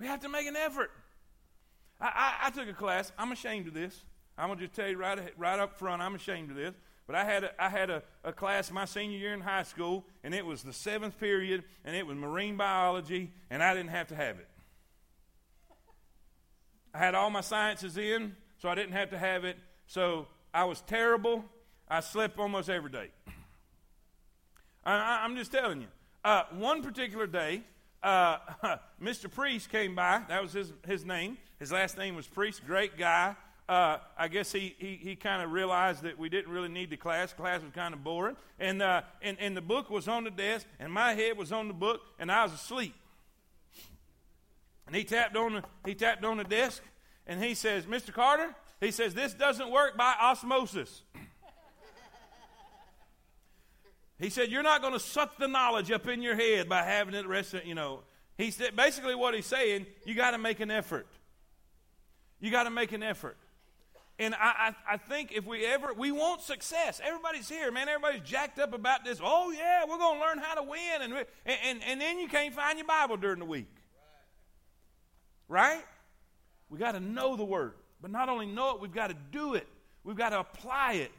[0.00, 0.90] We have to make an effort.
[2.02, 3.12] I, I, I took a class.
[3.16, 4.04] I'm ashamed of this.
[4.36, 6.74] I'm going to just tell you right, right up front, I'm ashamed of this.
[7.06, 10.04] But I had, a, I had a, a class my senior year in high school,
[10.24, 14.08] and it was the seventh period, and it was marine biology, and I didn't have
[14.08, 14.48] to have it.
[16.94, 19.56] I had all my sciences in, so I didn't have to have it.
[19.86, 21.44] So I was terrible.
[21.88, 23.08] I slept almost every day.
[24.84, 25.88] I, am just telling you.
[26.24, 27.62] Uh, one particular day,
[28.02, 28.38] uh,
[29.02, 29.30] Mr.
[29.30, 30.22] Priest came by.
[30.28, 31.38] That was his, his name.
[31.62, 32.66] His last name was Priest.
[32.66, 33.36] Great guy.
[33.68, 36.96] Uh, I guess he, he, he kind of realized that we didn't really need the
[36.96, 37.32] class.
[37.32, 38.34] Class was kind of boring.
[38.58, 41.68] And, uh, and, and the book was on the desk, and my head was on
[41.68, 42.96] the book, and I was asleep.
[44.88, 46.82] And he tapped on the, he tapped on the desk,
[47.28, 48.12] and he says, Mr.
[48.12, 51.02] Carter, he says, this doesn't work by osmosis.
[54.18, 57.14] he said, you're not going to suck the knowledge up in your head by having
[57.14, 58.00] it rest, you know.
[58.36, 61.06] He said, basically what he's saying, you got to make an effort.
[62.42, 63.36] You got to make an effort.
[64.18, 67.00] And I, I, I, think if we ever, we want success.
[67.02, 67.88] Everybody's here, man.
[67.88, 69.20] Everybody's jacked up about this.
[69.22, 71.02] Oh, yeah, we're going to learn how to win.
[71.02, 71.14] And,
[71.46, 73.72] and, and, and then you can't find your Bible during the week.
[75.48, 75.82] Right?
[76.68, 77.74] We got to know the Word.
[78.00, 79.68] But not only know it, we've got to do it.
[80.02, 81.12] We've got to apply it.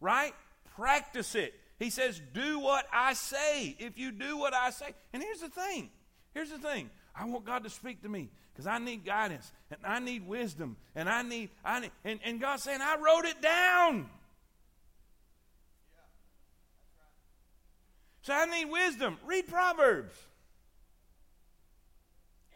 [0.00, 0.32] Right?
[0.76, 1.52] Practice it.
[1.78, 3.76] He says, Do what I say.
[3.78, 4.94] If you do what I say.
[5.12, 5.90] And here's the thing.
[6.32, 6.88] Here's the thing.
[7.14, 10.76] I want God to speak to me because I need guidance and I need wisdom
[10.94, 14.08] and I need, I need, and, and God's saying, I wrote it down.
[18.22, 19.16] So I need wisdom.
[19.26, 20.14] Read Proverbs.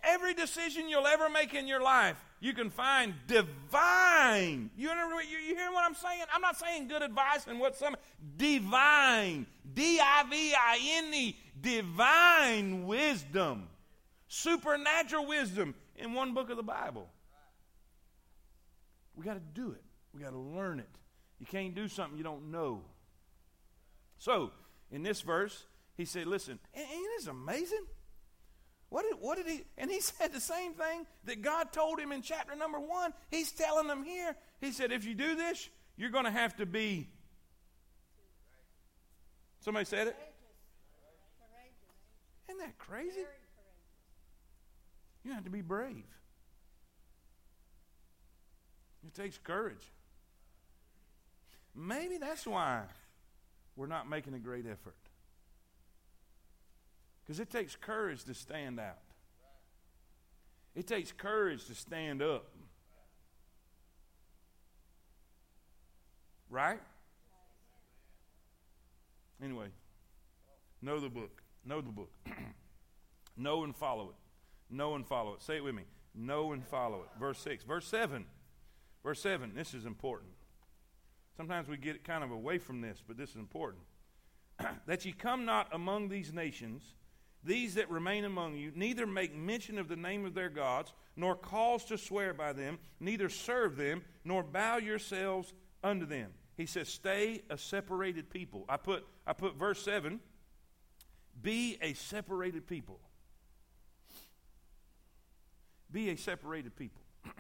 [0.03, 4.71] Every decision you'll ever make in your life, you can find divine.
[4.77, 6.25] You, you, you hear what I'm saying?
[6.35, 7.97] I'm not saying good advice and what some
[8.37, 13.69] divine, D I V I N E, divine wisdom,
[14.29, 17.09] supernatural wisdom in one book of the Bible.
[19.15, 19.83] We got to do it.
[20.13, 20.89] We got to learn it.
[21.39, 22.83] You can't do something you don't know.
[24.19, 24.53] So,
[24.91, 25.65] in this verse,
[25.97, 27.85] he said, Listen, ain't this amazing?
[28.89, 29.65] What did, what did he?
[29.77, 33.13] And he said the same thing that God told him in chapter number one.
[33.31, 34.37] He's telling them here.
[34.61, 37.09] He said, If you do this, you're going to have to be.
[39.61, 40.17] Somebody said it?
[42.49, 43.25] Isn't that crazy?
[45.25, 46.05] You have to be brave.
[49.07, 49.91] It takes courage.
[51.75, 52.83] Maybe that's why
[53.77, 54.97] we're not making a great effort.
[57.25, 58.99] Because it takes courage to stand out.
[60.75, 62.51] It takes courage to stand up.
[66.51, 66.81] Right?
[69.43, 69.69] Anyway,
[70.83, 71.43] know the book.
[71.65, 72.11] Know the book.
[73.37, 74.24] know and follow it.
[74.71, 75.43] Know and follow it.
[75.43, 75.85] Say it with me.
[76.15, 77.09] Know and follow it.
[77.19, 77.65] Verse 6.
[77.65, 78.25] Verse 7.
[79.03, 79.53] Verse 7.
[79.55, 80.31] This is important.
[81.37, 83.83] Sometimes we get kind of away from this, but this is important.
[84.87, 86.83] that ye come not among these nations,
[87.43, 91.35] these that remain among you, neither make mention of the name of their gods, nor
[91.35, 96.31] cause to swear by them, neither serve them, nor bow yourselves unto them.
[96.57, 98.65] He says, stay a separated people.
[98.69, 100.21] I put, I put verse 7
[101.43, 103.01] be a separated people.
[105.95, 107.01] Be a separated people.
[107.25, 107.31] you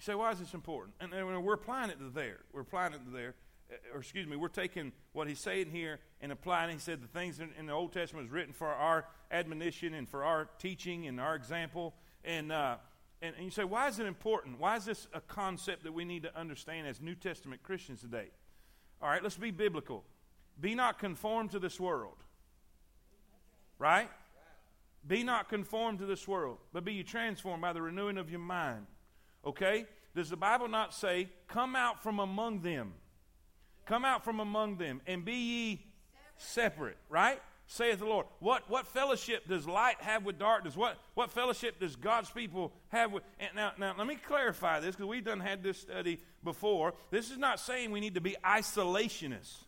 [0.00, 0.94] say, why is this important?
[1.00, 1.10] And,
[1.42, 2.40] we're applying it to there.
[2.52, 3.34] We're applying it to there.
[3.72, 6.70] Uh, or excuse me, we're taking what he's saying here and applying.
[6.70, 10.06] He said the things in, in the Old Testament is written for our admonition and
[10.06, 11.94] for our teaching and our example.
[12.22, 12.76] And, uh,
[13.22, 14.60] and, and you say, why is it important?
[14.60, 18.28] Why is this a concept that we need to understand as New Testament Christians today?
[19.00, 20.04] All right, let's be biblical.
[20.60, 22.18] Be not conformed to this world.
[23.78, 24.10] Right?
[25.08, 28.40] Be not conformed to this world, but be ye transformed by the renewing of your
[28.40, 28.86] mind.
[29.44, 29.86] Okay?
[30.14, 32.92] Does the Bible not say, come out from among them?
[33.86, 35.86] Come out from among them and be ye
[36.36, 37.40] separate, right?
[37.66, 38.26] Saith the Lord.
[38.40, 40.76] What, what fellowship does light have with darkness?
[40.76, 43.22] What, what fellowship does God's people have with.
[43.38, 46.94] And now, now, let me clarify this because we've done had this study before.
[47.10, 49.64] This is not saying we need to be isolationists.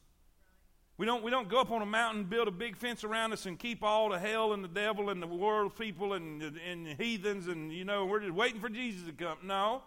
[1.00, 3.46] We don't, we don't go up on a mountain, build a big fence around us,
[3.46, 6.94] and keep all the hell and the devil and the world people and, and the
[6.94, 9.38] heathens, and, you know, we're just waiting for Jesus to come.
[9.42, 9.80] No.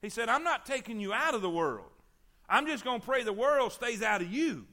[0.00, 1.90] He said, I'm not taking you out of the world.
[2.48, 4.64] I'm just going to pray the world stays out of you.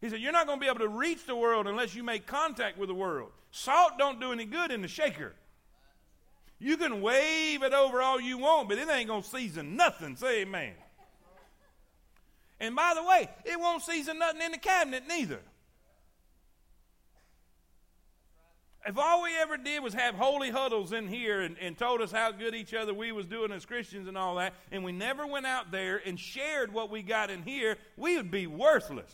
[0.00, 2.26] He said, You're not going to be able to reach the world unless you make
[2.26, 3.32] contact with the world.
[3.50, 5.34] Salt don't do any good in the shaker.
[6.58, 10.16] You can wave it over all you want, but it ain't going to season nothing.
[10.16, 10.72] Say amen.
[12.60, 15.40] And by the way, it won't season nothing in the cabinet neither.
[18.86, 22.12] If all we ever did was have holy huddles in here and, and told us
[22.12, 25.26] how good each other we was doing as Christians and all that, and we never
[25.26, 29.12] went out there and shared what we got in here, we would be worthless.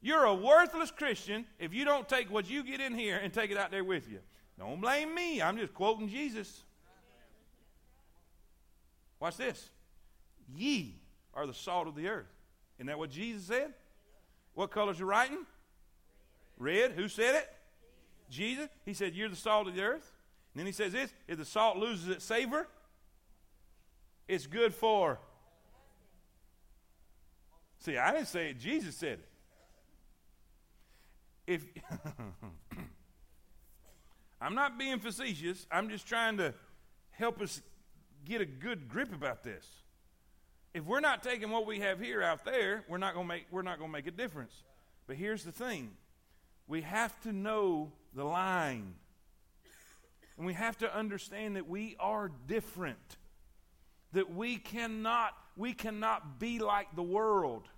[0.00, 3.50] You're a worthless Christian if you don't take what you get in here and take
[3.50, 4.18] it out there with you.
[4.58, 5.40] Don't blame me.
[5.40, 6.62] I'm just quoting Jesus.
[9.18, 9.70] Watch this.
[10.54, 11.03] Ye
[11.34, 12.32] are the salt of the earth.
[12.78, 13.74] Isn't that what Jesus said?
[14.54, 15.44] What color's your writing?
[16.58, 16.92] Red.
[16.92, 17.50] Who said it?
[18.30, 18.68] Jesus.
[18.84, 20.12] He said, You're the salt of the earth.
[20.54, 22.68] And then he says this if the salt loses its savor,
[24.28, 25.18] it's good for.
[27.78, 29.28] See, I didn't say it, Jesus said it.
[31.46, 31.66] If
[34.40, 36.54] I'm not being facetious, I'm just trying to
[37.10, 37.60] help us
[38.24, 39.66] get a good grip about this.
[40.74, 43.46] If we're not taking what we have here out there, we're not going to make
[43.52, 44.52] we're not going to make a difference.
[45.06, 45.92] But here's the thing.
[46.66, 48.94] We have to know the line.
[50.36, 53.16] And we have to understand that we are different.
[54.14, 57.68] That we cannot we cannot be like the world.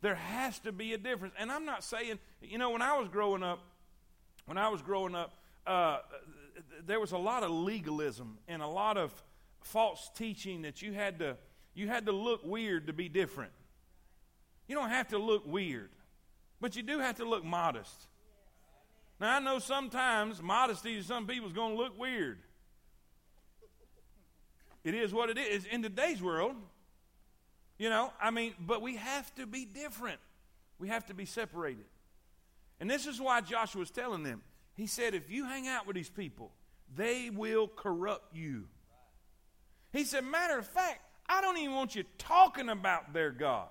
[0.00, 1.34] There has to be a difference.
[1.36, 3.58] And I'm not saying, you know, when I was growing up,
[4.46, 5.34] when I was growing up,
[5.66, 5.98] uh,
[6.86, 9.12] there was a lot of legalism and a lot of
[9.60, 11.36] false teaching that you had to
[11.74, 13.52] you had to look weird to be different.
[14.66, 15.90] You don't have to look weird,
[16.60, 18.06] but you do have to look modest.
[19.20, 22.38] Now I know sometimes modesty to some people is going to look weird.
[24.82, 26.56] It is what it is in today's world.
[27.78, 30.20] You know, I mean, but we have to be different.
[30.78, 31.86] We have to be separated.
[32.80, 34.42] And this is why Joshua was telling them.
[34.74, 36.52] He said, if you hang out with these people,
[36.94, 38.64] they will corrupt you.
[39.92, 43.70] He said, matter of fact, I don't even want you talking about their gods.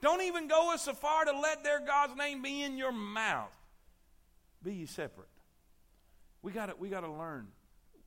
[0.00, 3.56] Don't even go so far to let their God's name be in your mouth.
[4.62, 5.28] Be ye separate.
[6.42, 7.46] We got we gotta learn.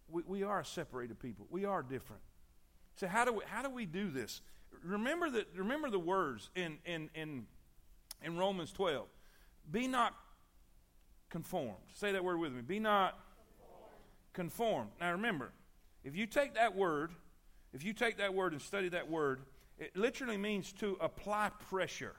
[0.10, 1.48] We, we are separated people.
[1.50, 2.22] We are different.
[2.98, 4.42] So how do we, how do we do this?
[4.84, 5.48] Remember that.
[5.56, 7.46] Remember the words in in in
[8.22, 9.08] in Romans twelve.
[9.72, 10.14] Be not
[11.30, 11.76] conformed.
[11.94, 12.62] Say that word with me.
[12.62, 13.18] Be not
[14.34, 14.92] conformed.
[15.00, 15.52] Now remember,
[16.04, 17.12] if you take that word,
[17.76, 19.42] if you take that word and study that word,
[19.78, 22.16] it literally means to apply pressure.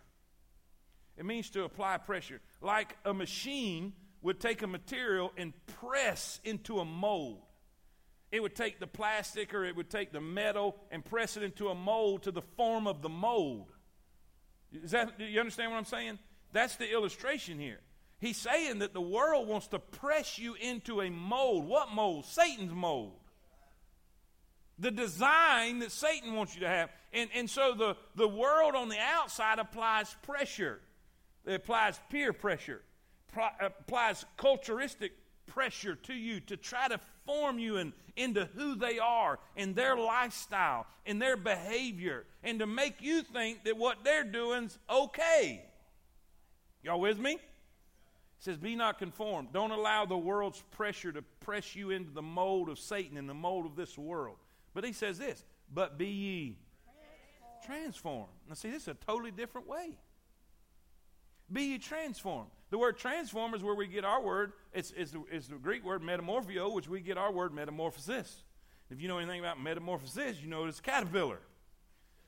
[1.16, 2.42] It means to apply pressure.
[2.61, 7.40] Like a machine would take a material and press into a mold.
[8.30, 11.68] It would take the plastic or it would take the metal and press it into
[11.68, 13.72] a mold to the form of the mold.
[14.72, 16.18] Is that, do you understand what I'm saying?
[16.52, 17.80] That's the illustration here.
[18.18, 21.66] He's saying that the world wants to press you into a mold.
[21.66, 22.26] What mold?
[22.26, 23.20] Satan's mold.
[24.79, 26.91] The design that Satan wants you to have.
[27.12, 30.81] And, and so the, the world on the outside applies pressure,
[31.47, 32.83] it applies peer pressure,
[33.61, 35.11] applies culturistic
[35.47, 39.97] pressure to you to try to form you in, into who they are in their
[39.97, 45.64] lifestyle, in their behavior, and to make you think that what they're doing's okay.
[46.83, 47.33] Y'all with me?
[47.33, 47.41] It
[48.39, 49.49] says, Be not conformed.
[49.53, 53.35] Don't allow the world's pressure to press you into the mold of Satan and the
[53.35, 54.37] mold of this world.
[54.77, 56.59] But he says this, but be ye
[57.64, 58.29] transformed.
[58.47, 59.97] Now, see, this is a totally different way.
[61.51, 62.51] Be ye transformed.
[62.68, 64.53] The word transform is where we get our word.
[64.74, 68.43] It's, it's, the, it's the Greek word metamorphio, which we get our word metamorphosis.
[68.91, 71.39] If you know anything about metamorphosis, you know it's a caterpillar.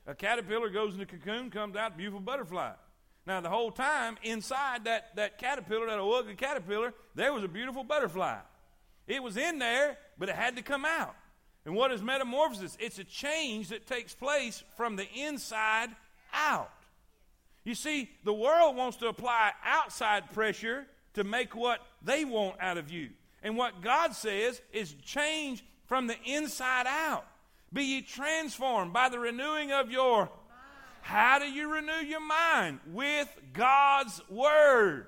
[0.07, 2.71] A caterpillar goes in the cocoon, comes out, beautiful butterfly.
[3.27, 7.83] Now, the whole time inside that, that caterpillar, that ugly caterpillar, there was a beautiful
[7.83, 8.39] butterfly.
[9.05, 11.13] It was in there, but it had to come out.
[11.65, 12.77] And what is metamorphosis?
[12.79, 15.89] It's a change that takes place from the inside
[16.33, 16.71] out.
[17.63, 22.77] You see, the world wants to apply outside pressure to make what they want out
[22.77, 23.09] of you.
[23.43, 27.25] And what God says is change from the inside out.
[27.71, 30.29] Be ye transformed by the renewing of your
[31.01, 32.79] how do you renew your mind?
[32.91, 35.07] With God's Word.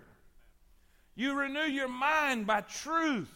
[1.15, 3.31] You renew your mind by truth.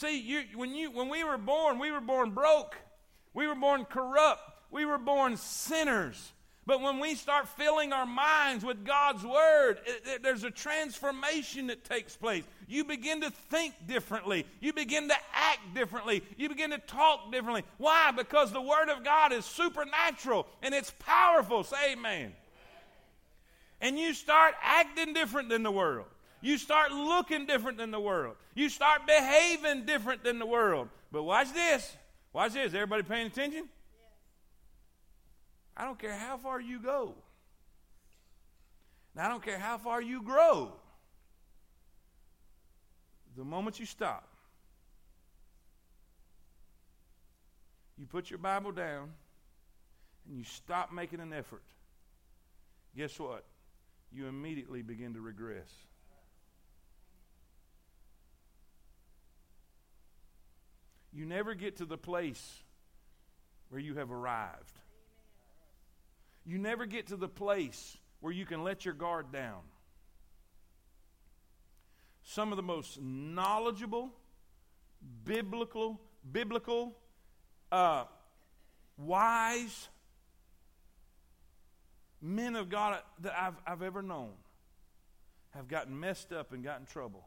[0.00, 2.74] See, you, when, you, when we were born, we were born broke.
[3.34, 4.40] We were born corrupt.
[4.70, 6.32] We were born sinners.
[6.64, 11.66] But when we start filling our minds with God's Word, it, it, there's a transformation
[11.66, 12.44] that takes place.
[12.66, 14.46] You begin to think differently.
[14.60, 16.22] You begin to act differently.
[16.38, 17.64] You begin to talk differently.
[17.76, 18.10] Why?
[18.16, 21.62] Because the Word of God is supernatural and it's powerful.
[21.62, 22.32] Say amen.
[23.82, 26.06] And you start acting different than the world.
[26.40, 28.36] You start looking different than the world.
[28.54, 30.88] You start behaving different than the world.
[31.12, 31.96] But watch this.
[32.32, 32.72] Watch this.
[32.72, 33.68] Everybody paying attention?
[35.76, 37.14] I don't care how far you go.
[39.14, 40.72] Now, I don't care how far you grow.
[43.36, 44.28] The moment you stop,
[47.98, 49.10] you put your Bible down
[50.28, 51.62] and you stop making an effort,
[52.96, 53.44] guess what?
[54.12, 55.70] You immediately begin to regress.
[61.12, 62.62] You never get to the place
[63.68, 64.78] where you have arrived.
[66.46, 69.60] You never get to the place where you can let your guard down.
[72.22, 74.10] Some of the most knowledgeable,
[75.24, 76.00] biblical,
[76.30, 76.96] biblical,
[77.72, 78.04] uh,
[78.96, 79.88] wise
[82.20, 84.30] men of God that I've, I've ever known
[85.50, 87.26] have gotten messed up and got in trouble.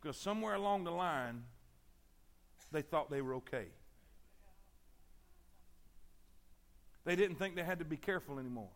[0.00, 1.44] Because somewhere along the line,
[2.72, 3.66] they thought they were okay.
[7.04, 8.70] They didn't think they had to be careful anymore.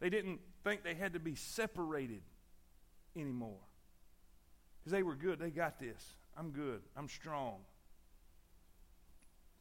[0.00, 2.22] They didn't think they had to be separated
[3.14, 3.60] anymore.
[4.80, 5.38] Because they were good.
[5.38, 6.14] They got this.
[6.36, 6.80] I'm good.
[6.96, 7.60] I'm strong.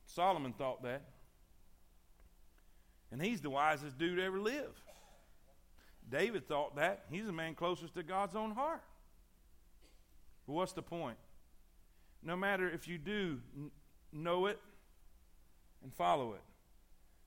[0.06, 1.04] Solomon thought that.
[3.12, 4.82] And he's the wisest dude ever lived.
[6.10, 7.06] David thought that.
[7.10, 8.84] He's the man closest to God's own heart.
[10.46, 11.18] But what's the point?
[12.26, 13.40] No matter if you do
[14.12, 14.60] know it
[15.84, 16.42] and follow it,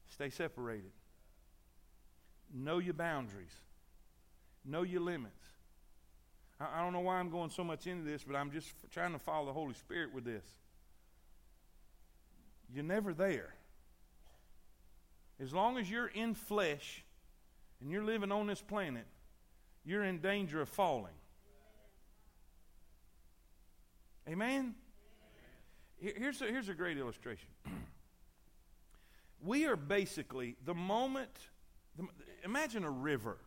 [0.09, 0.91] stay separated.
[2.53, 3.55] Know your boundaries,
[4.65, 5.45] know your limits.
[6.59, 9.13] I, I don't know why I'm going so much into this, but I'm just trying
[9.13, 10.45] to follow the Holy Spirit with this.
[12.75, 13.55] You're never there.
[15.41, 17.05] As long as you're in flesh
[17.81, 19.07] and you're living on this planet,
[19.85, 21.13] you're in danger of falling.
[24.29, 24.75] Amen?
[26.01, 27.49] Here's a, here's a great illustration.
[29.45, 31.31] we are basically, the moment,
[31.97, 32.07] the,
[32.45, 33.39] imagine a river,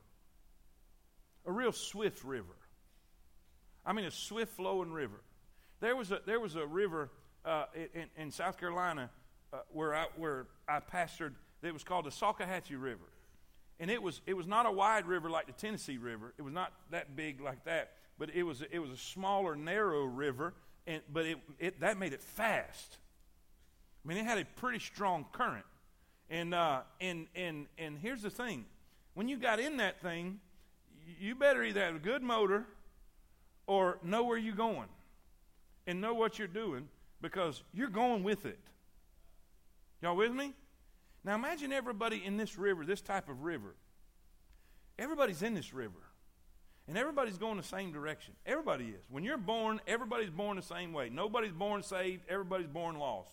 [1.45, 2.55] a real swift river.
[3.85, 5.21] I mean, a swift flowing river.
[5.79, 7.09] There was a, there was a river
[7.45, 9.09] uh, in, in, South Carolina
[9.51, 13.09] uh, where, I, where I pastored that was called the Salkehatchie River.
[13.79, 16.33] And it was, it was not a wide river like the Tennessee River.
[16.37, 17.93] It was not that big like that.
[18.19, 20.53] But it was, it was a smaller, narrow river.
[20.87, 22.97] And, but it, it, that made it fast.
[24.03, 25.65] I mean, it had a pretty strong current.
[26.29, 28.65] And, uh, and, and, and here's the thing
[29.13, 30.39] when you got in that thing,
[31.19, 32.65] you better either have a good motor
[33.67, 34.87] or know where you're going
[35.85, 36.87] and know what you're doing
[37.21, 38.59] because you're going with it.
[40.01, 40.53] Y'all with me?
[41.23, 43.75] Now imagine everybody in this river, this type of river.
[44.97, 45.99] Everybody's in this river.
[46.91, 48.33] And everybody's going the same direction.
[48.45, 49.05] Everybody is.
[49.09, 51.07] When you're born, everybody's born the same way.
[51.07, 53.31] Nobody's born saved, everybody's born lost.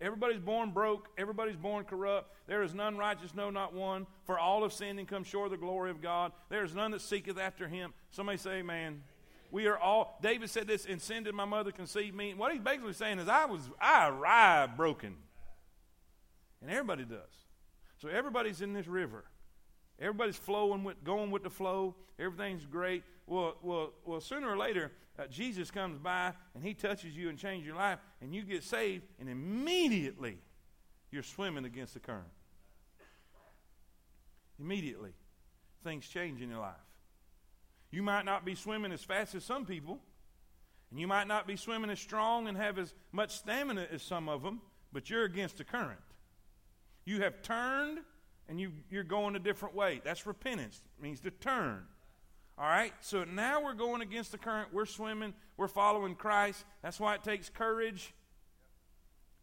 [0.00, 2.32] Everybody's born broke, everybody's born corrupt.
[2.46, 4.06] There is none righteous, no, not one.
[4.22, 6.30] For all have sinned and come short of the glory of God.
[6.48, 7.92] There is none that seeketh after him.
[8.12, 9.02] Somebody say, Amen.
[9.50, 12.34] We are all, David said this, and sin did my mother conceive me.
[12.34, 15.16] What he's basically saying is, I was, I arrived broken.
[16.62, 17.18] And everybody does.
[17.98, 19.24] So everybody's in this river.
[20.00, 21.94] Everybody's flowing with, going with the flow.
[22.18, 23.02] Everything's great.
[23.26, 24.20] Well, well, well.
[24.20, 27.98] Sooner or later, uh, Jesus comes by and He touches you and changes your life,
[28.22, 30.38] and you get saved, and immediately
[31.10, 32.24] you're swimming against the current.
[34.58, 35.12] Immediately,
[35.84, 36.74] things change in your life.
[37.90, 39.98] You might not be swimming as fast as some people,
[40.90, 44.28] and you might not be swimming as strong and have as much stamina as some
[44.28, 44.60] of them,
[44.92, 46.00] but you're against the current.
[47.04, 48.00] You have turned
[48.50, 50.00] and you, you're going a different way.
[50.04, 50.82] That's repentance.
[50.98, 51.84] It means to turn.
[52.58, 52.92] All right?
[53.00, 54.74] So now we're going against the current.
[54.74, 55.34] We're swimming.
[55.56, 56.64] We're following Christ.
[56.82, 58.12] That's why it takes courage.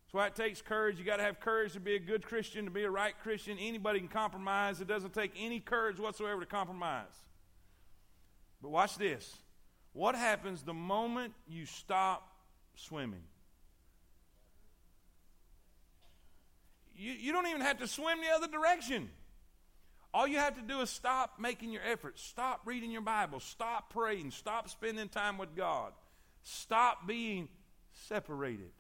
[0.03, 0.99] That's why it takes courage.
[0.99, 3.57] You got to have courage to be a good Christian, to be a right Christian.
[3.57, 4.81] Anybody can compromise.
[4.81, 7.05] It doesn't take any courage whatsoever to compromise.
[8.61, 9.37] But watch this.
[9.93, 12.29] What happens the moment you stop
[12.75, 13.23] swimming?
[16.97, 19.09] You, you don't even have to swim the other direction.
[20.13, 22.21] All you have to do is stop making your efforts.
[22.23, 23.39] Stop reading your Bible.
[23.39, 24.31] Stop praying.
[24.31, 25.91] Stop spending time with God.
[26.43, 27.49] Stop being
[28.07, 28.71] separated.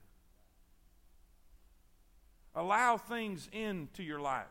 [2.55, 4.45] Allow things into your life.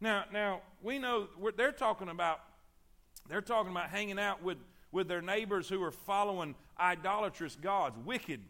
[0.00, 2.40] Now, now we know what they're talking about
[3.28, 4.58] they're talking about hanging out with,
[4.92, 8.40] with their neighbors who are following idolatrous gods, wicked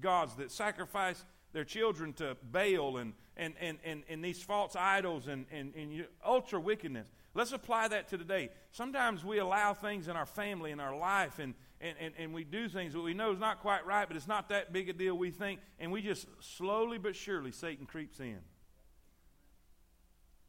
[0.00, 1.24] gods that sacrifice
[1.54, 6.04] their children to Baal and, and, and, and, and these false idols and, and, and
[6.26, 7.08] ultra wickedness.
[7.32, 8.50] Let's apply that to today.
[8.72, 12.42] Sometimes we allow things in our family, in our life, and, and, and, and we
[12.42, 14.92] do things that we know is not quite right, but it's not that big a
[14.92, 18.40] deal, we think, and we just slowly but surely, Satan creeps in.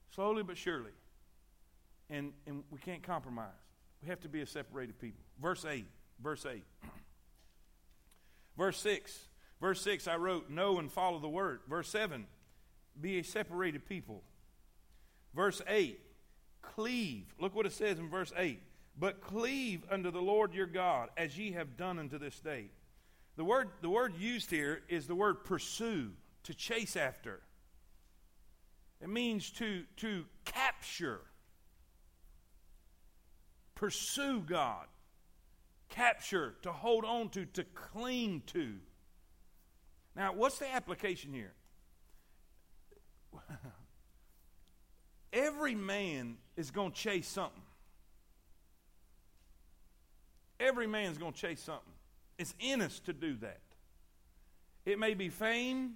[0.10, 0.92] Slowly but surely.
[2.10, 3.50] And, and we can't compromise.
[4.02, 5.24] We have to be a separated people.
[5.40, 5.86] Verse 8.
[6.22, 6.64] Verse 8.
[8.58, 9.28] Verse 6.
[9.66, 11.62] Verse 6, I wrote, Know and follow the word.
[11.68, 12.28] Verse 7,
[13.02, 14.22] Be a separated people.
[15.34, 16.00] Verse 8,
[16.62, 17.34] Cleave.
[17.40, 18.62] Look what it says in verse 8.
[18.96, 22.68] But cleave unto the Lord your God, as ye have done unto this day.
[23.38, 26.12] The word, the word used here is the word pursue,
[26.44, 27.42] to chase after.
[29.02, 31.22] It means to, to capture.
[33.74, 34.86] Pursue God.
[35.90, 38.76] capture, to hold on to, to cling to.
[40.16, 41.54] Now, what's the application here?
[45.34, 47.62] Every man is going to chase something.
[50.60, 51.94] Every man's going to chase something.
[52.38, 53.60] It's in us to do that.
[54.86, 55.96] It may be fame,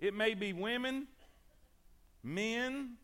[0.00, 1.06] it may be women,
[2.22, 2.96] men,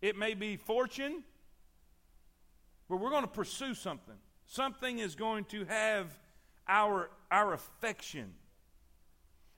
[0.00, 1.22] it may be fortune,
[2.88, 4.14] but we're going to pursue something.
[4.46, 6.06] Something is going to have
[6.66, 8.32] our, our affection.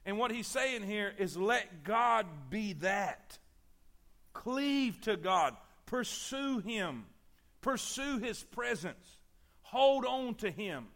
[0.05, 3.39] And what he's saying here is let God be that.
[4.33, 5.57] Cleave to God.
[5.87, 7.05] Pursue Him.
[7.61, 9.19] Pursue His presence.
[9.63, 10.87] Hold on to Him.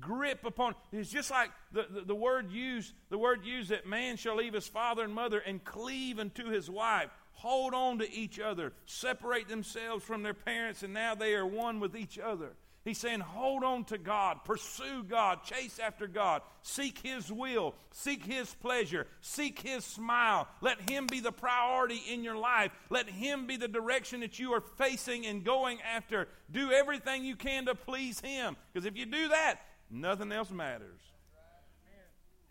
[0.00, 0.74] Grip upon.
[0.92, 4.52] It's just like the, the, the, word used, the word used that man shall leave
[4.52, 7.10] his father and mother and cleave unto his wife.
[7.36, 8.72] Hold on to each other.
[8.86, 12.52] Separate themselves from their parents, and now they are one with each other.
[12.82, 18.24] He's saying, hold on to God, pursue God, chase after God, seek His will, seek
[18.24, 20.46] His pleasure, seek His smile.
[20.60, 22.70] Let Him be the priority in your life.
[22.88, 26.28] Let Him be the direction that you are facing and going after.
[26.52, 28.56] Do everything you can to please Him.
[28.72, 29.56] Because if you do that,
[29.90, 31.00] nothing else matters.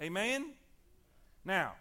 [0.01, 0.51] Amen?
[1.45, 1.75] Now,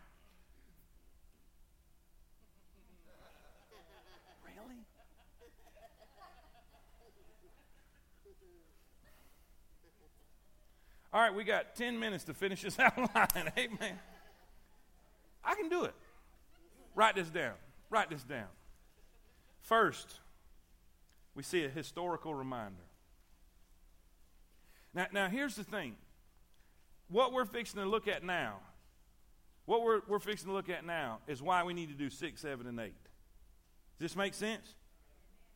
[11.15, 13.53] All right, we got 10 minutes to finish this outline.
[13.57, 13.99] Amen.
[15.45, 15.95] I can do it.
[16.97, 17.55] Write this down.
[17.89, 18.49] Write this down.
[19.61, 20.19] First,
[21.37, 22.83] we see a historical reminder.
[24.93, 25.95] Now, now here's the thing.
[27.09, 28.57] What we're fixing to look at now,
[29.67, 32.41] what we're, we're fixing to look at now is why we need to do 6,
[32.41, 32.87] 7, and 8.
[32.87, 32.93] Does
[34.01, 34.75] this make sense?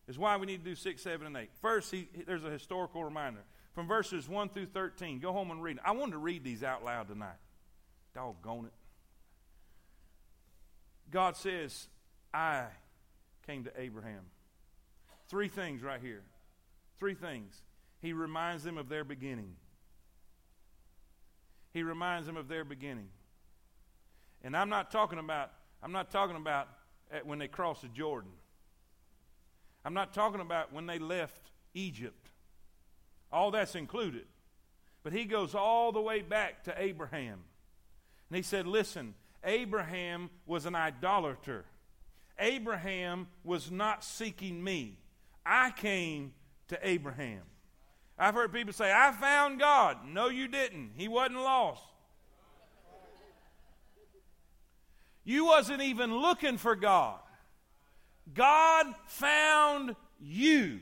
[0.07, 1.51] Is why we need to do 6, 7, and 8.
[1.61, 3.41] First, he, there's a historical reminder
[3.79, 5.21] from verses 1 through 13.
[5.21, 5.79] Go home and read.
[5.85, 7.39] I wanted to read these out loud tonight.
[8.13, 8.73] Doggone it.
[11.13, 11.87] God says,
[12.35, 12.65] I
[13.47, 14.23] came to Abraham.
[15.29, 16.25] Three things right here.
[16.99, 17.63] Three things.
[18.01, 19.55] He reminds them of their beginning.
[21.73, 23.11] He reminds them of their beginning.
[24.43, 25.53] And I'm not talking about
[25.85, 26.67] I'm not talking about
[27.23, 28.33] when they crossed the Jordan.
[29.85, 32.28] I'm not talking about when they left Egypt.
[33.33, 34.25] All that's included.
[35.03, 37.41] But he goes all the way back to Abraham.
[38.29, 39.15] And he said, Listen,
[39.45, 41.65] Abraham was an idolater.
[42.39, 44.99] Abraham was not seeking me.
[45.45, 46.33] I came
[46.69, 47.43] to Abraham.
[48.19, 49.99] I've heard people say, I found God.
[50.07, 50.93] No, you didn't.
[50.97, 51.83] He wasn't lost.
[55.25, 57.21] You wasn't even looking for God.
[58.33, 60.81] God found you.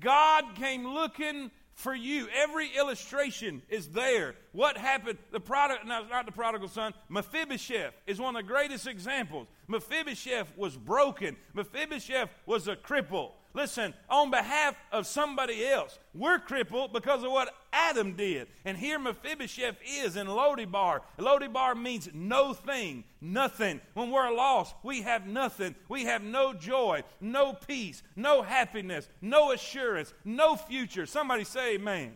[0.00, 2.28] God came looking for you.
[2.34, 4.36] Every illustration is there.
[4.52, 5.18] What happened?
[5.32, 9.48] The product, no, not the prodigal son, Mephibosheth is one of the greatest examples.
[9.68, 13.32] Mephibosheth was broken, Mephibosheth was a cripple.
[13.56, 18.48] Listen, on behalf of somebody else, we're crippled because of what Adam did.
[18.64, 21.02] And here Mephibosheth is in Lodibar.
[21.18, 23.80] Lodibar means no thing, nothing.
[23.94, 25.76] When we're lost, we have nothing.
[25.88, 31.06] We have no joy, no peace, no happiness, no assurance, no future.
[31.06, 32.14] Somebody say amen.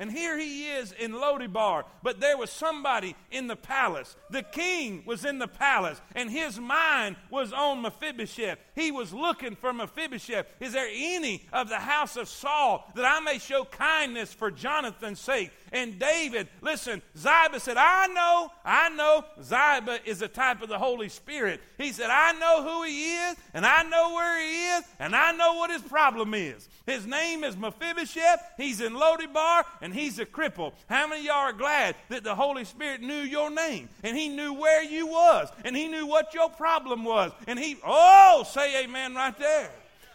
[0.00, 4.16] And here he is in Lodibar, but there was somebody in the palace.
[4.30, 8.58] The king was in the palace, and his mind was on Mephibosheth.
[8.74, 10.46] He was looking for Mephibosheth.
[10.58, 15.20] Is there any of the house of Saul that I may show kindness for Jonathan's
[15.20, 15.50] sake?
[15.72, 19.24] And David, listen, Ziba said, I know, I know.
[19.42, 21.60] Ziba is a type of the Holy Spirit.
[21.78, 25.32] He said, I know who he is, and I know where he is, and I
[25.32, 26.68] know what his problem is.
[26.86, 28.40] His name is Mephibosheth.
[28.56, 30.72] He's in Lodibar, and he's a cripple.
[30.88, 34.52] How many y'all are glad that the Holy Spirit knew your name, and he knew
[34.52, 39.14] where you was, and he knew what your problem was, and he, oh, say amen
[39.14, 39.70] right there.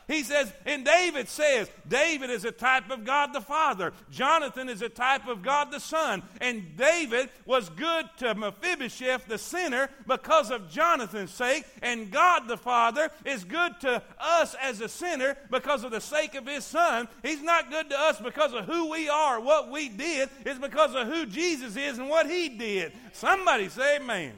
[0.07, 3.91] He says, and David says, David is a type of God the Father.
[4.11, 6.21] Jonathan is a type of God the Son.
[6.39, 11.65] And David was good to Mephibosheth, the sinner, because of Jonathan's sake.
[11.81, 16.35] And God the Father is good to us as a sinner because of the sake
[16.35, 17.07] of his Son.
[17.23, 20.29] He's not good to us because of who we are, what we did.
[20.45, 22.91] It's because of who Jesus is and what he did.
[23.13, 24.33] Somebody say amen.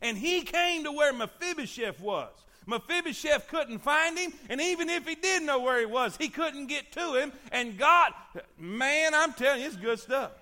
[0.00, 2.30] And he came to where Mephibosheth was.
[2.66, 6.66] Mephibosheth couldn't find him, and even if he did know where he was, he couldn't
[6.66, 7.32] get to him.
[7.52, 8.12] And God,
[8.58, 10.32] man, I'm telling you, it's good stuff.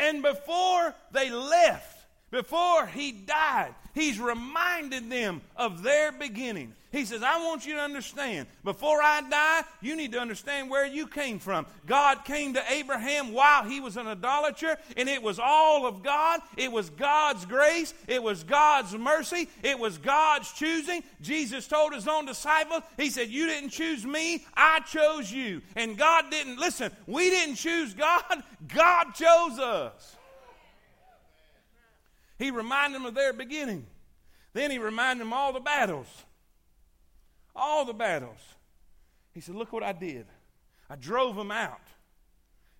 [0.00, 1.98] And before they left,
[2.30, 6.74] Before he died, he's reminded them of their beginning.
[6.90, 10.86] He says, I want you to understand, before I die, you need to understand where
[10.86, 11.66] you came from.
[11.86, 16.40] God came to Abraham while he was an idolater, and it was all of God.
[16.56, 17.92] It was God's grace.
[18.06, 19.50] It was God's mercy.
[19.62, 21.02] It was God's choosing.
[21.20, 25.60] Jesus told his own disciples, He said, You didn't choose me, I chose you.
[25.76, 30.16] And God didn't, listen, we didn't choose God, God chose us.
[32.38, 33.84] He reminded them of their beginning.
[34.54, 36.06] Then he reminded them all the battles.
[37.58, 38.38] All the battles.
[39.34, 40.26] He said, Look what I did.
[40.88, 41.80] I drove them out.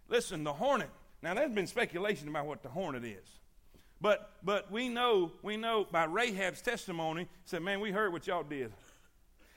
[0.09, 0.91] Listen, the hornet.
[1.23, 3.27] Now there's been speculation about what the hornet is.
[4.01, 8.45] But but we know, we know by Rahab's testimony, said, Man, we heard what y'all
[8.45, 8.73] did.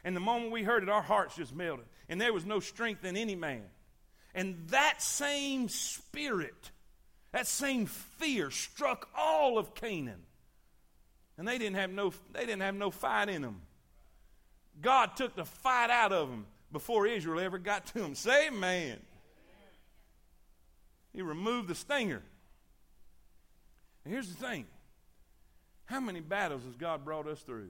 [0.03, 1.86] And the moment we heard it, our hearts just melted.
[2.09, 3.63] And there was no strength in any man.
[4.34, 6.72] And that same spirit
[7.32, 10.24] that same fear struck all of Canaan.
[11.38, 13.61] And they didn't have no, they didn't have no fight in them.
[14.82, 18.16] God took the fight out of them before Israel ever got to them.
[18.16, 19.00] Say amen.
[21.14, 22.22] He removed the stinger.
[24.04, 24.66] And here's the thing
[25.86, 27.70] how many battles has God brought us through?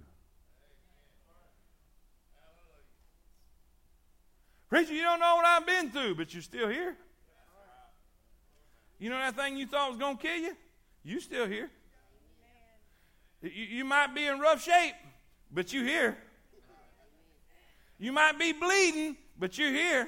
[4.70, 6.96] Preacher, you don't know what I've been through, but you're still here.
[9.00, 10.56] You know that thing you thought was going to kill you?
[11.04, 11.70] You still here.
[13.42, 14.94] You, you might be in rough shape,
[15.52, 16.16] but you here.
[18.02, 20.08] You might be bleeding, but you're here.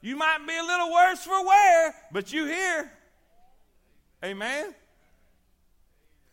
[0.00, 2.90] You might be a little worse for wear, but you're here.
[4.24, 4.74] Amen.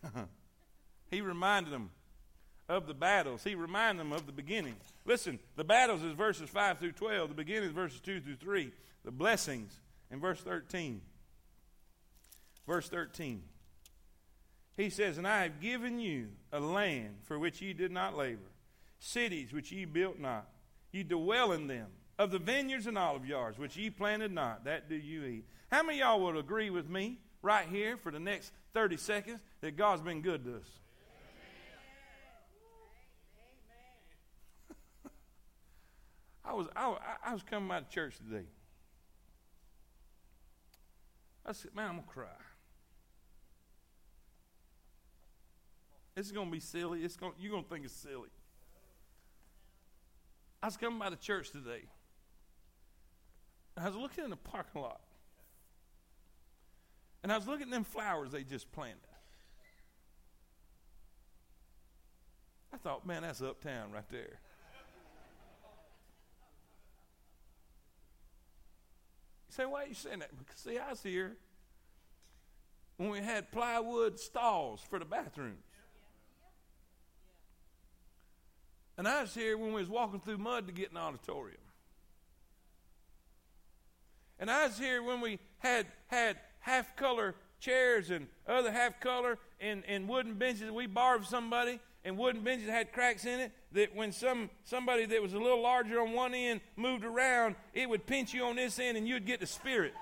[1.11, 1.91] he reminded them
[2.67, 3.43] of the battles.
[3.43, 4.75] He reminded them of the beginning.
[5.05, 7.29] Listen, the battles is verses 5 through 12.
[7.29, 8.71] The beginning is verses 2 through 3.
[9.05, 9.71] The blessings
[10.09, 11.01] in verse 13.
[12.65, 13.43] Verse 13.
[14.75, 18.49] He says, And I have given you a land for which ye did not labor,
[18.97, 20.47] cities which ye built not.
[20.91, 21.87] Ye dwell in them.
[22.17, 25.45] Of the vineyards and olive yards which ye planted not, that do you eat.
[25.71, 29.77] How many y'all would agree with me right here for the next 30 seconds that
[29.77, 30.67] God's been good to us?
[36.43, 38.47] I was I, I was coming out of church today.
[41.45, 42.27] I said, man, I'm gonna cry.
[46.33, 47.03] Going to be silly.
[47.03, 48.27] It's gonna, you're to think it's silly.
[50.61, 51.83] I was coming by the church today.
[53.77, 54.99] I was looking in the parking lot.
[57.23, 58.99] And I was looking at them flowers they just planted.
[62.73, 64.39] I thought, man, that's uptown right there.
[69.47, 70.37] You say, why are you saying that?
[70.37, 71.37] Because, see, I was here
[72.97, 75.63] when we had plywood stalls for the bathrooms.
[78.99, 81.61] And I was here when we was walking through mud to get an auditorium.
[84.37, 89.37] And I was here when we had had half color chairs and other half color
[89.61, 90.69] and, and wooden benches.
[90.69, 95.21] We borrowed somebody and wooden benches had cracks in it that when some somebody that
[95.21, 98.79] was a little larger on one end moved around, it would pinch you on this
[98.79, 99.93] end and you'd get the spirit.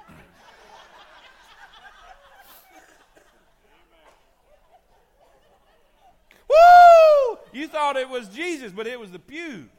[7.51, 9.69] You thought it was Jesus, but it was the pew.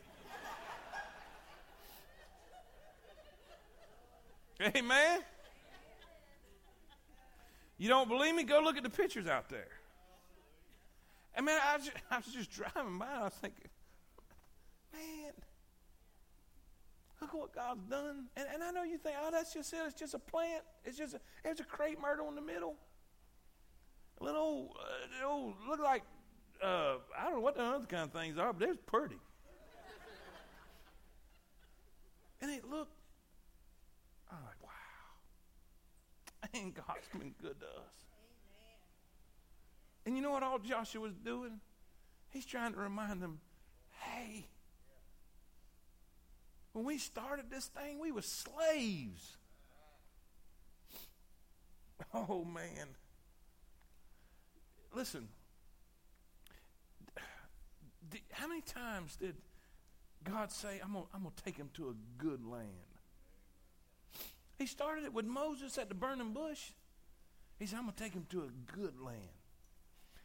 [4.60, 5.20] Amen.
[7.76, 8.42] You don't believe me?
[8.42, 9.68] Go look at the pictures out there.
[11.36, 13.06] I mean, I, just, I was just driving by.
[13.06, 13.68] and I was thinking,
[14.92, 15.32] man,
[17.20, 18.26] look what God's done.
[18.36, 19.78] And, and I know you think, oh, that's just it.
[19.86, 20.64] It's just a plant.
[20.84, 22.74] It's just a, there's a crepe myrtle in the middle.
[24.20, 26.02] A little, uh, old, look like
[26.62, 29.18] uh, I don't know what the other kind of things are, but they're pretty.
[32.40, 32.96] and it looked,
[34.30, 34.68] I'm like, wow.
[36.60, 38.04] And God's been good to us.
[38.12, 38.78] Amen.
[40.06, 41.60] And you know what all Joshua was doing?
[42.30, 43.40] He's trying to remind them,
[44.02, 44.46] hey,
[46.72, 49.36] when we started this thing, we were slaves.
[52.14, 52.86] Oh, man.
[54.94, 55.28] Listen,
[58.32, 59.36] how many times did
[60.24, 62.66] God say, I'm going to take him to a good land?
[64.58, 66.70] He started it with Moses at the burning bush.
[67.58, 69.18] He said, I'm going to take him to a good land.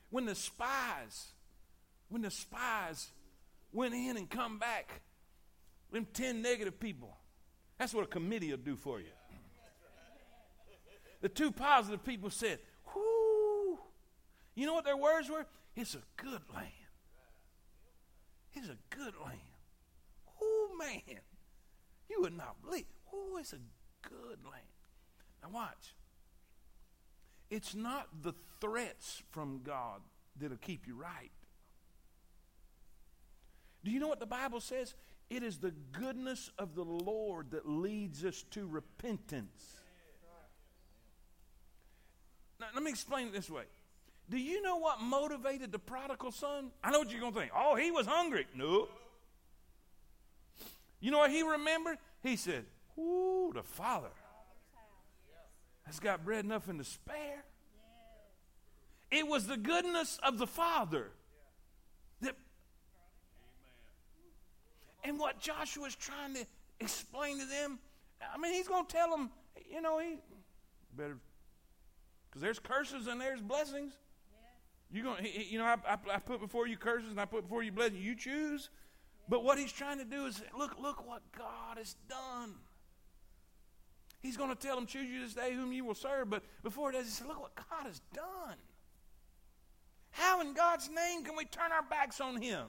[0.09, 1.29] When the spies,
[2.09, 3.09] when the spies
[3.71, 5.01] went in and come back,
[5.91, 7.15] them 10 negative people,
[7.77, 9.07] that's what a committee will do for you.
[11.21, 12.59] The two positive people said,
[12.93, 13.79] Whoo,
[14.55, 15.45] You know what their words were?
[15.75, 16.67] It's a good land.
[18.55, 19.39] It's a good land.
[20.41, 21.19] Oh, man.
[22.09, 22.85] You would not believe.
[23.11, 23.59] Oh, it's a
[24.07, 24.65] good land.
[25.41, 25.95] Now, watch.
[27.49, 30.01] It's not the threats from God
[30.39, 31.31] that'll keep you right.
[33.83, 34.95] Do you know what the Bible says?
[35.29, 39.77] It is the goodness of the Lord that leads us to repentance.
[42.59, 43.63] Now, let me explain it this way.
[44.29, 46.71] Do you know what motivated the prodigal son?
[46.83, 47.51] I know what you're going to think.
[47.55, 48.47] Oh, he was hungry.
[48.55, 48.87] No.
[50.99, 51.97] You know what he remembered?
[52.21, 52.65] He said,
[52.97, 54.11] Ooh, the father
[55.83, 57.43] has got bread enough and to spare.
[59.11, 61.11] It was the goodness of the father
[62.21, 62.35] that.
[65.03, 66.45] And what Joshua is trying to
[66.79, 67.79] explain to them,
[68.33, 69.29] I mean, he's going to tell them,
[69.69, 70.15] you know, he
[70.95, 71.17] better,
[72.29, 73.93] because there's curses and there's blessings.
[74.93, 77.63] You going, you know, I, I, I, put before you curses and I put before
[77.63, 77.99] you blessings.
[77.99, 78.69] You choose.
[79.27, 82.53] But what he's trying to do is look, look what God has done.
[84.21, 86.29] He's going to tell them, choose you this day whom you will serve.
[86.29, 88.55] But before he does, he said, look what God has done.
[90.11, 92.65] How in God's name can we turn our backs on him?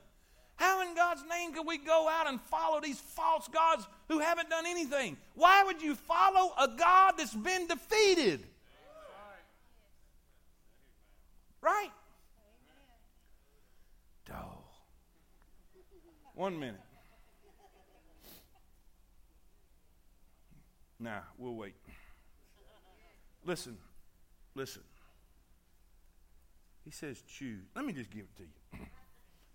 [0.57, 4.49] How in God's name can we go out and follow these false gods who haven't
[4.49, 5.19] done anything?
[5.35, 8.47] Why would you follow a God that's been defeated?
[11.61, 11.91] Right?
[14.33, 14.65] Oh.
[16.35, 16.81] One minute.
[20.99, 21.75] Nah, we'll wait.
[23.45, 23.77] Listen,
[24.55, 24.83] listen.
[26.85, 27.65] He says choose.
[27.75, 28.87] Let me just give it to you.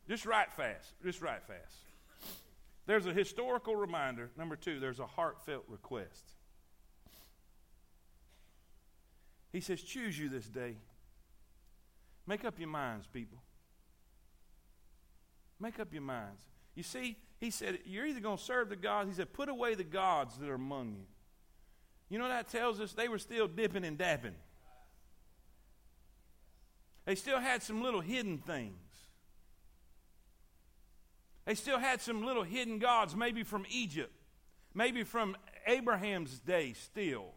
[0.07, 0.93] just write fast.
[1.03, 1.75] Just write fast.
[2.85, 4.31] There's a historical reminder.
[4.37, 6.25] Number two, there's a heartfelt request.
[9.51, 10.75] He says, Choose you this day.
[12.25, 13.39] Make up your minds, people.
[15.59, 16.41] Make up your minds.
[16.79, 19.09] You see, he said, You're either going to serve the gods.
[19.09, 21.05] He said, Put away the gods that are among you.
[22.07, 24.35] You know that tells us they were still dipping and dabbing.
[27.03, 28.77] They still had some little hidden things.
[31.43, 34.13] They still had some little hidden gods, maybe from Egypt,
[34.73, 35.35] maybe from
[35.67, 37.33] Abraham's day still.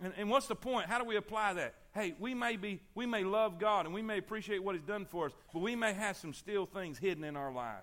[0.00, 0.86] And, and what's the point?
[0.86, 1.74] How do we apply that?
[1.94, 5.06] Hey, we may be, we may love God and we may appreciate what He's done
[5.06, 7.78] for us, but we may have some still things hidden in our life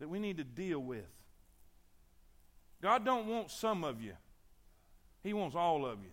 [0.00, 1.04] that we need to deal with.
[2.80, 4.14] God don't want some of you.
[5.22, 6.10] He wants all of you.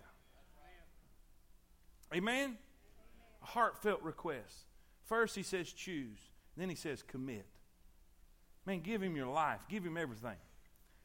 [2.14, 2.58] Amen?
[3.42, 4.56] A heartfelt request.
[5.06, 6.20] First, he says choose.
[6.58, 7.46] Then he says commit.
[8.66, 9.62] Man, give him your life.
[9.70, 10.38] Give him everything.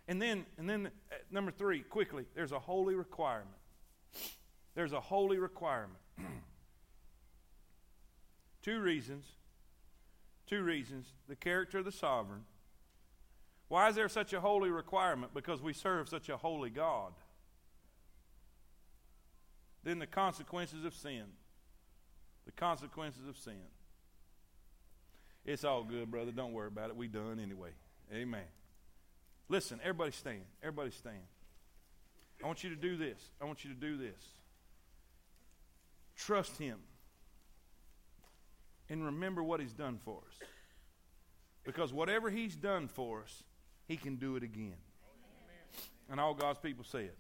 [0.09, 3.56] And then, and then uh, number three, quickly, there's a holy requirement.
[4.77, 5.99] There's a holy requirement.
[8.63, 9.25] Two reasons.
[10.47, 11.07] Two reasons.
[11.29, 12.45] The character of the sovereign.
[13.69, 15.33] Why is there such a holy requirement?
[15.35, 17.15] Because we serve such a holy God.
[19.83, 21.25] Then the consequences of sin.
[22.45, 23.55] The consequences of sin.
[25.47, 26.33] It's all good, brother.
[26.33, 26.97] Don't worry about it.
[26.97, 27.71] We done anyway.
[28.13, 28.45] Amen.
[29.49, 30.45] Listen, everybody stand.
[30.63, 31.23] Everybody stand.
[32.45, 33.19] I want you to do this.
[33.41, 34.37] I want you to do this.
[36.17, 36.79] Trust Him.
[38.89, 40.49] And remember what He's done for us.
[41.65, 43.43] Because whatever He's done for us,
[43.89, 44.75] He can do it again.
[44.75, 45.85] Amen.
[46.11, 47.17] And all God's people say it.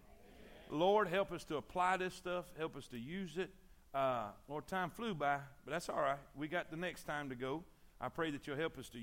[0.70, 0.80] Amen.
[0.80, 2.44] Lord, help us to apply this stuff.
[2.56, 3.50] Help us to use it.
[3.92, 6.18] Uh, Lord, time flew by, but that's all right.
[6.36, 7.64] We got the next time to go.
[8.00, 8.92] I pray that you'll help us to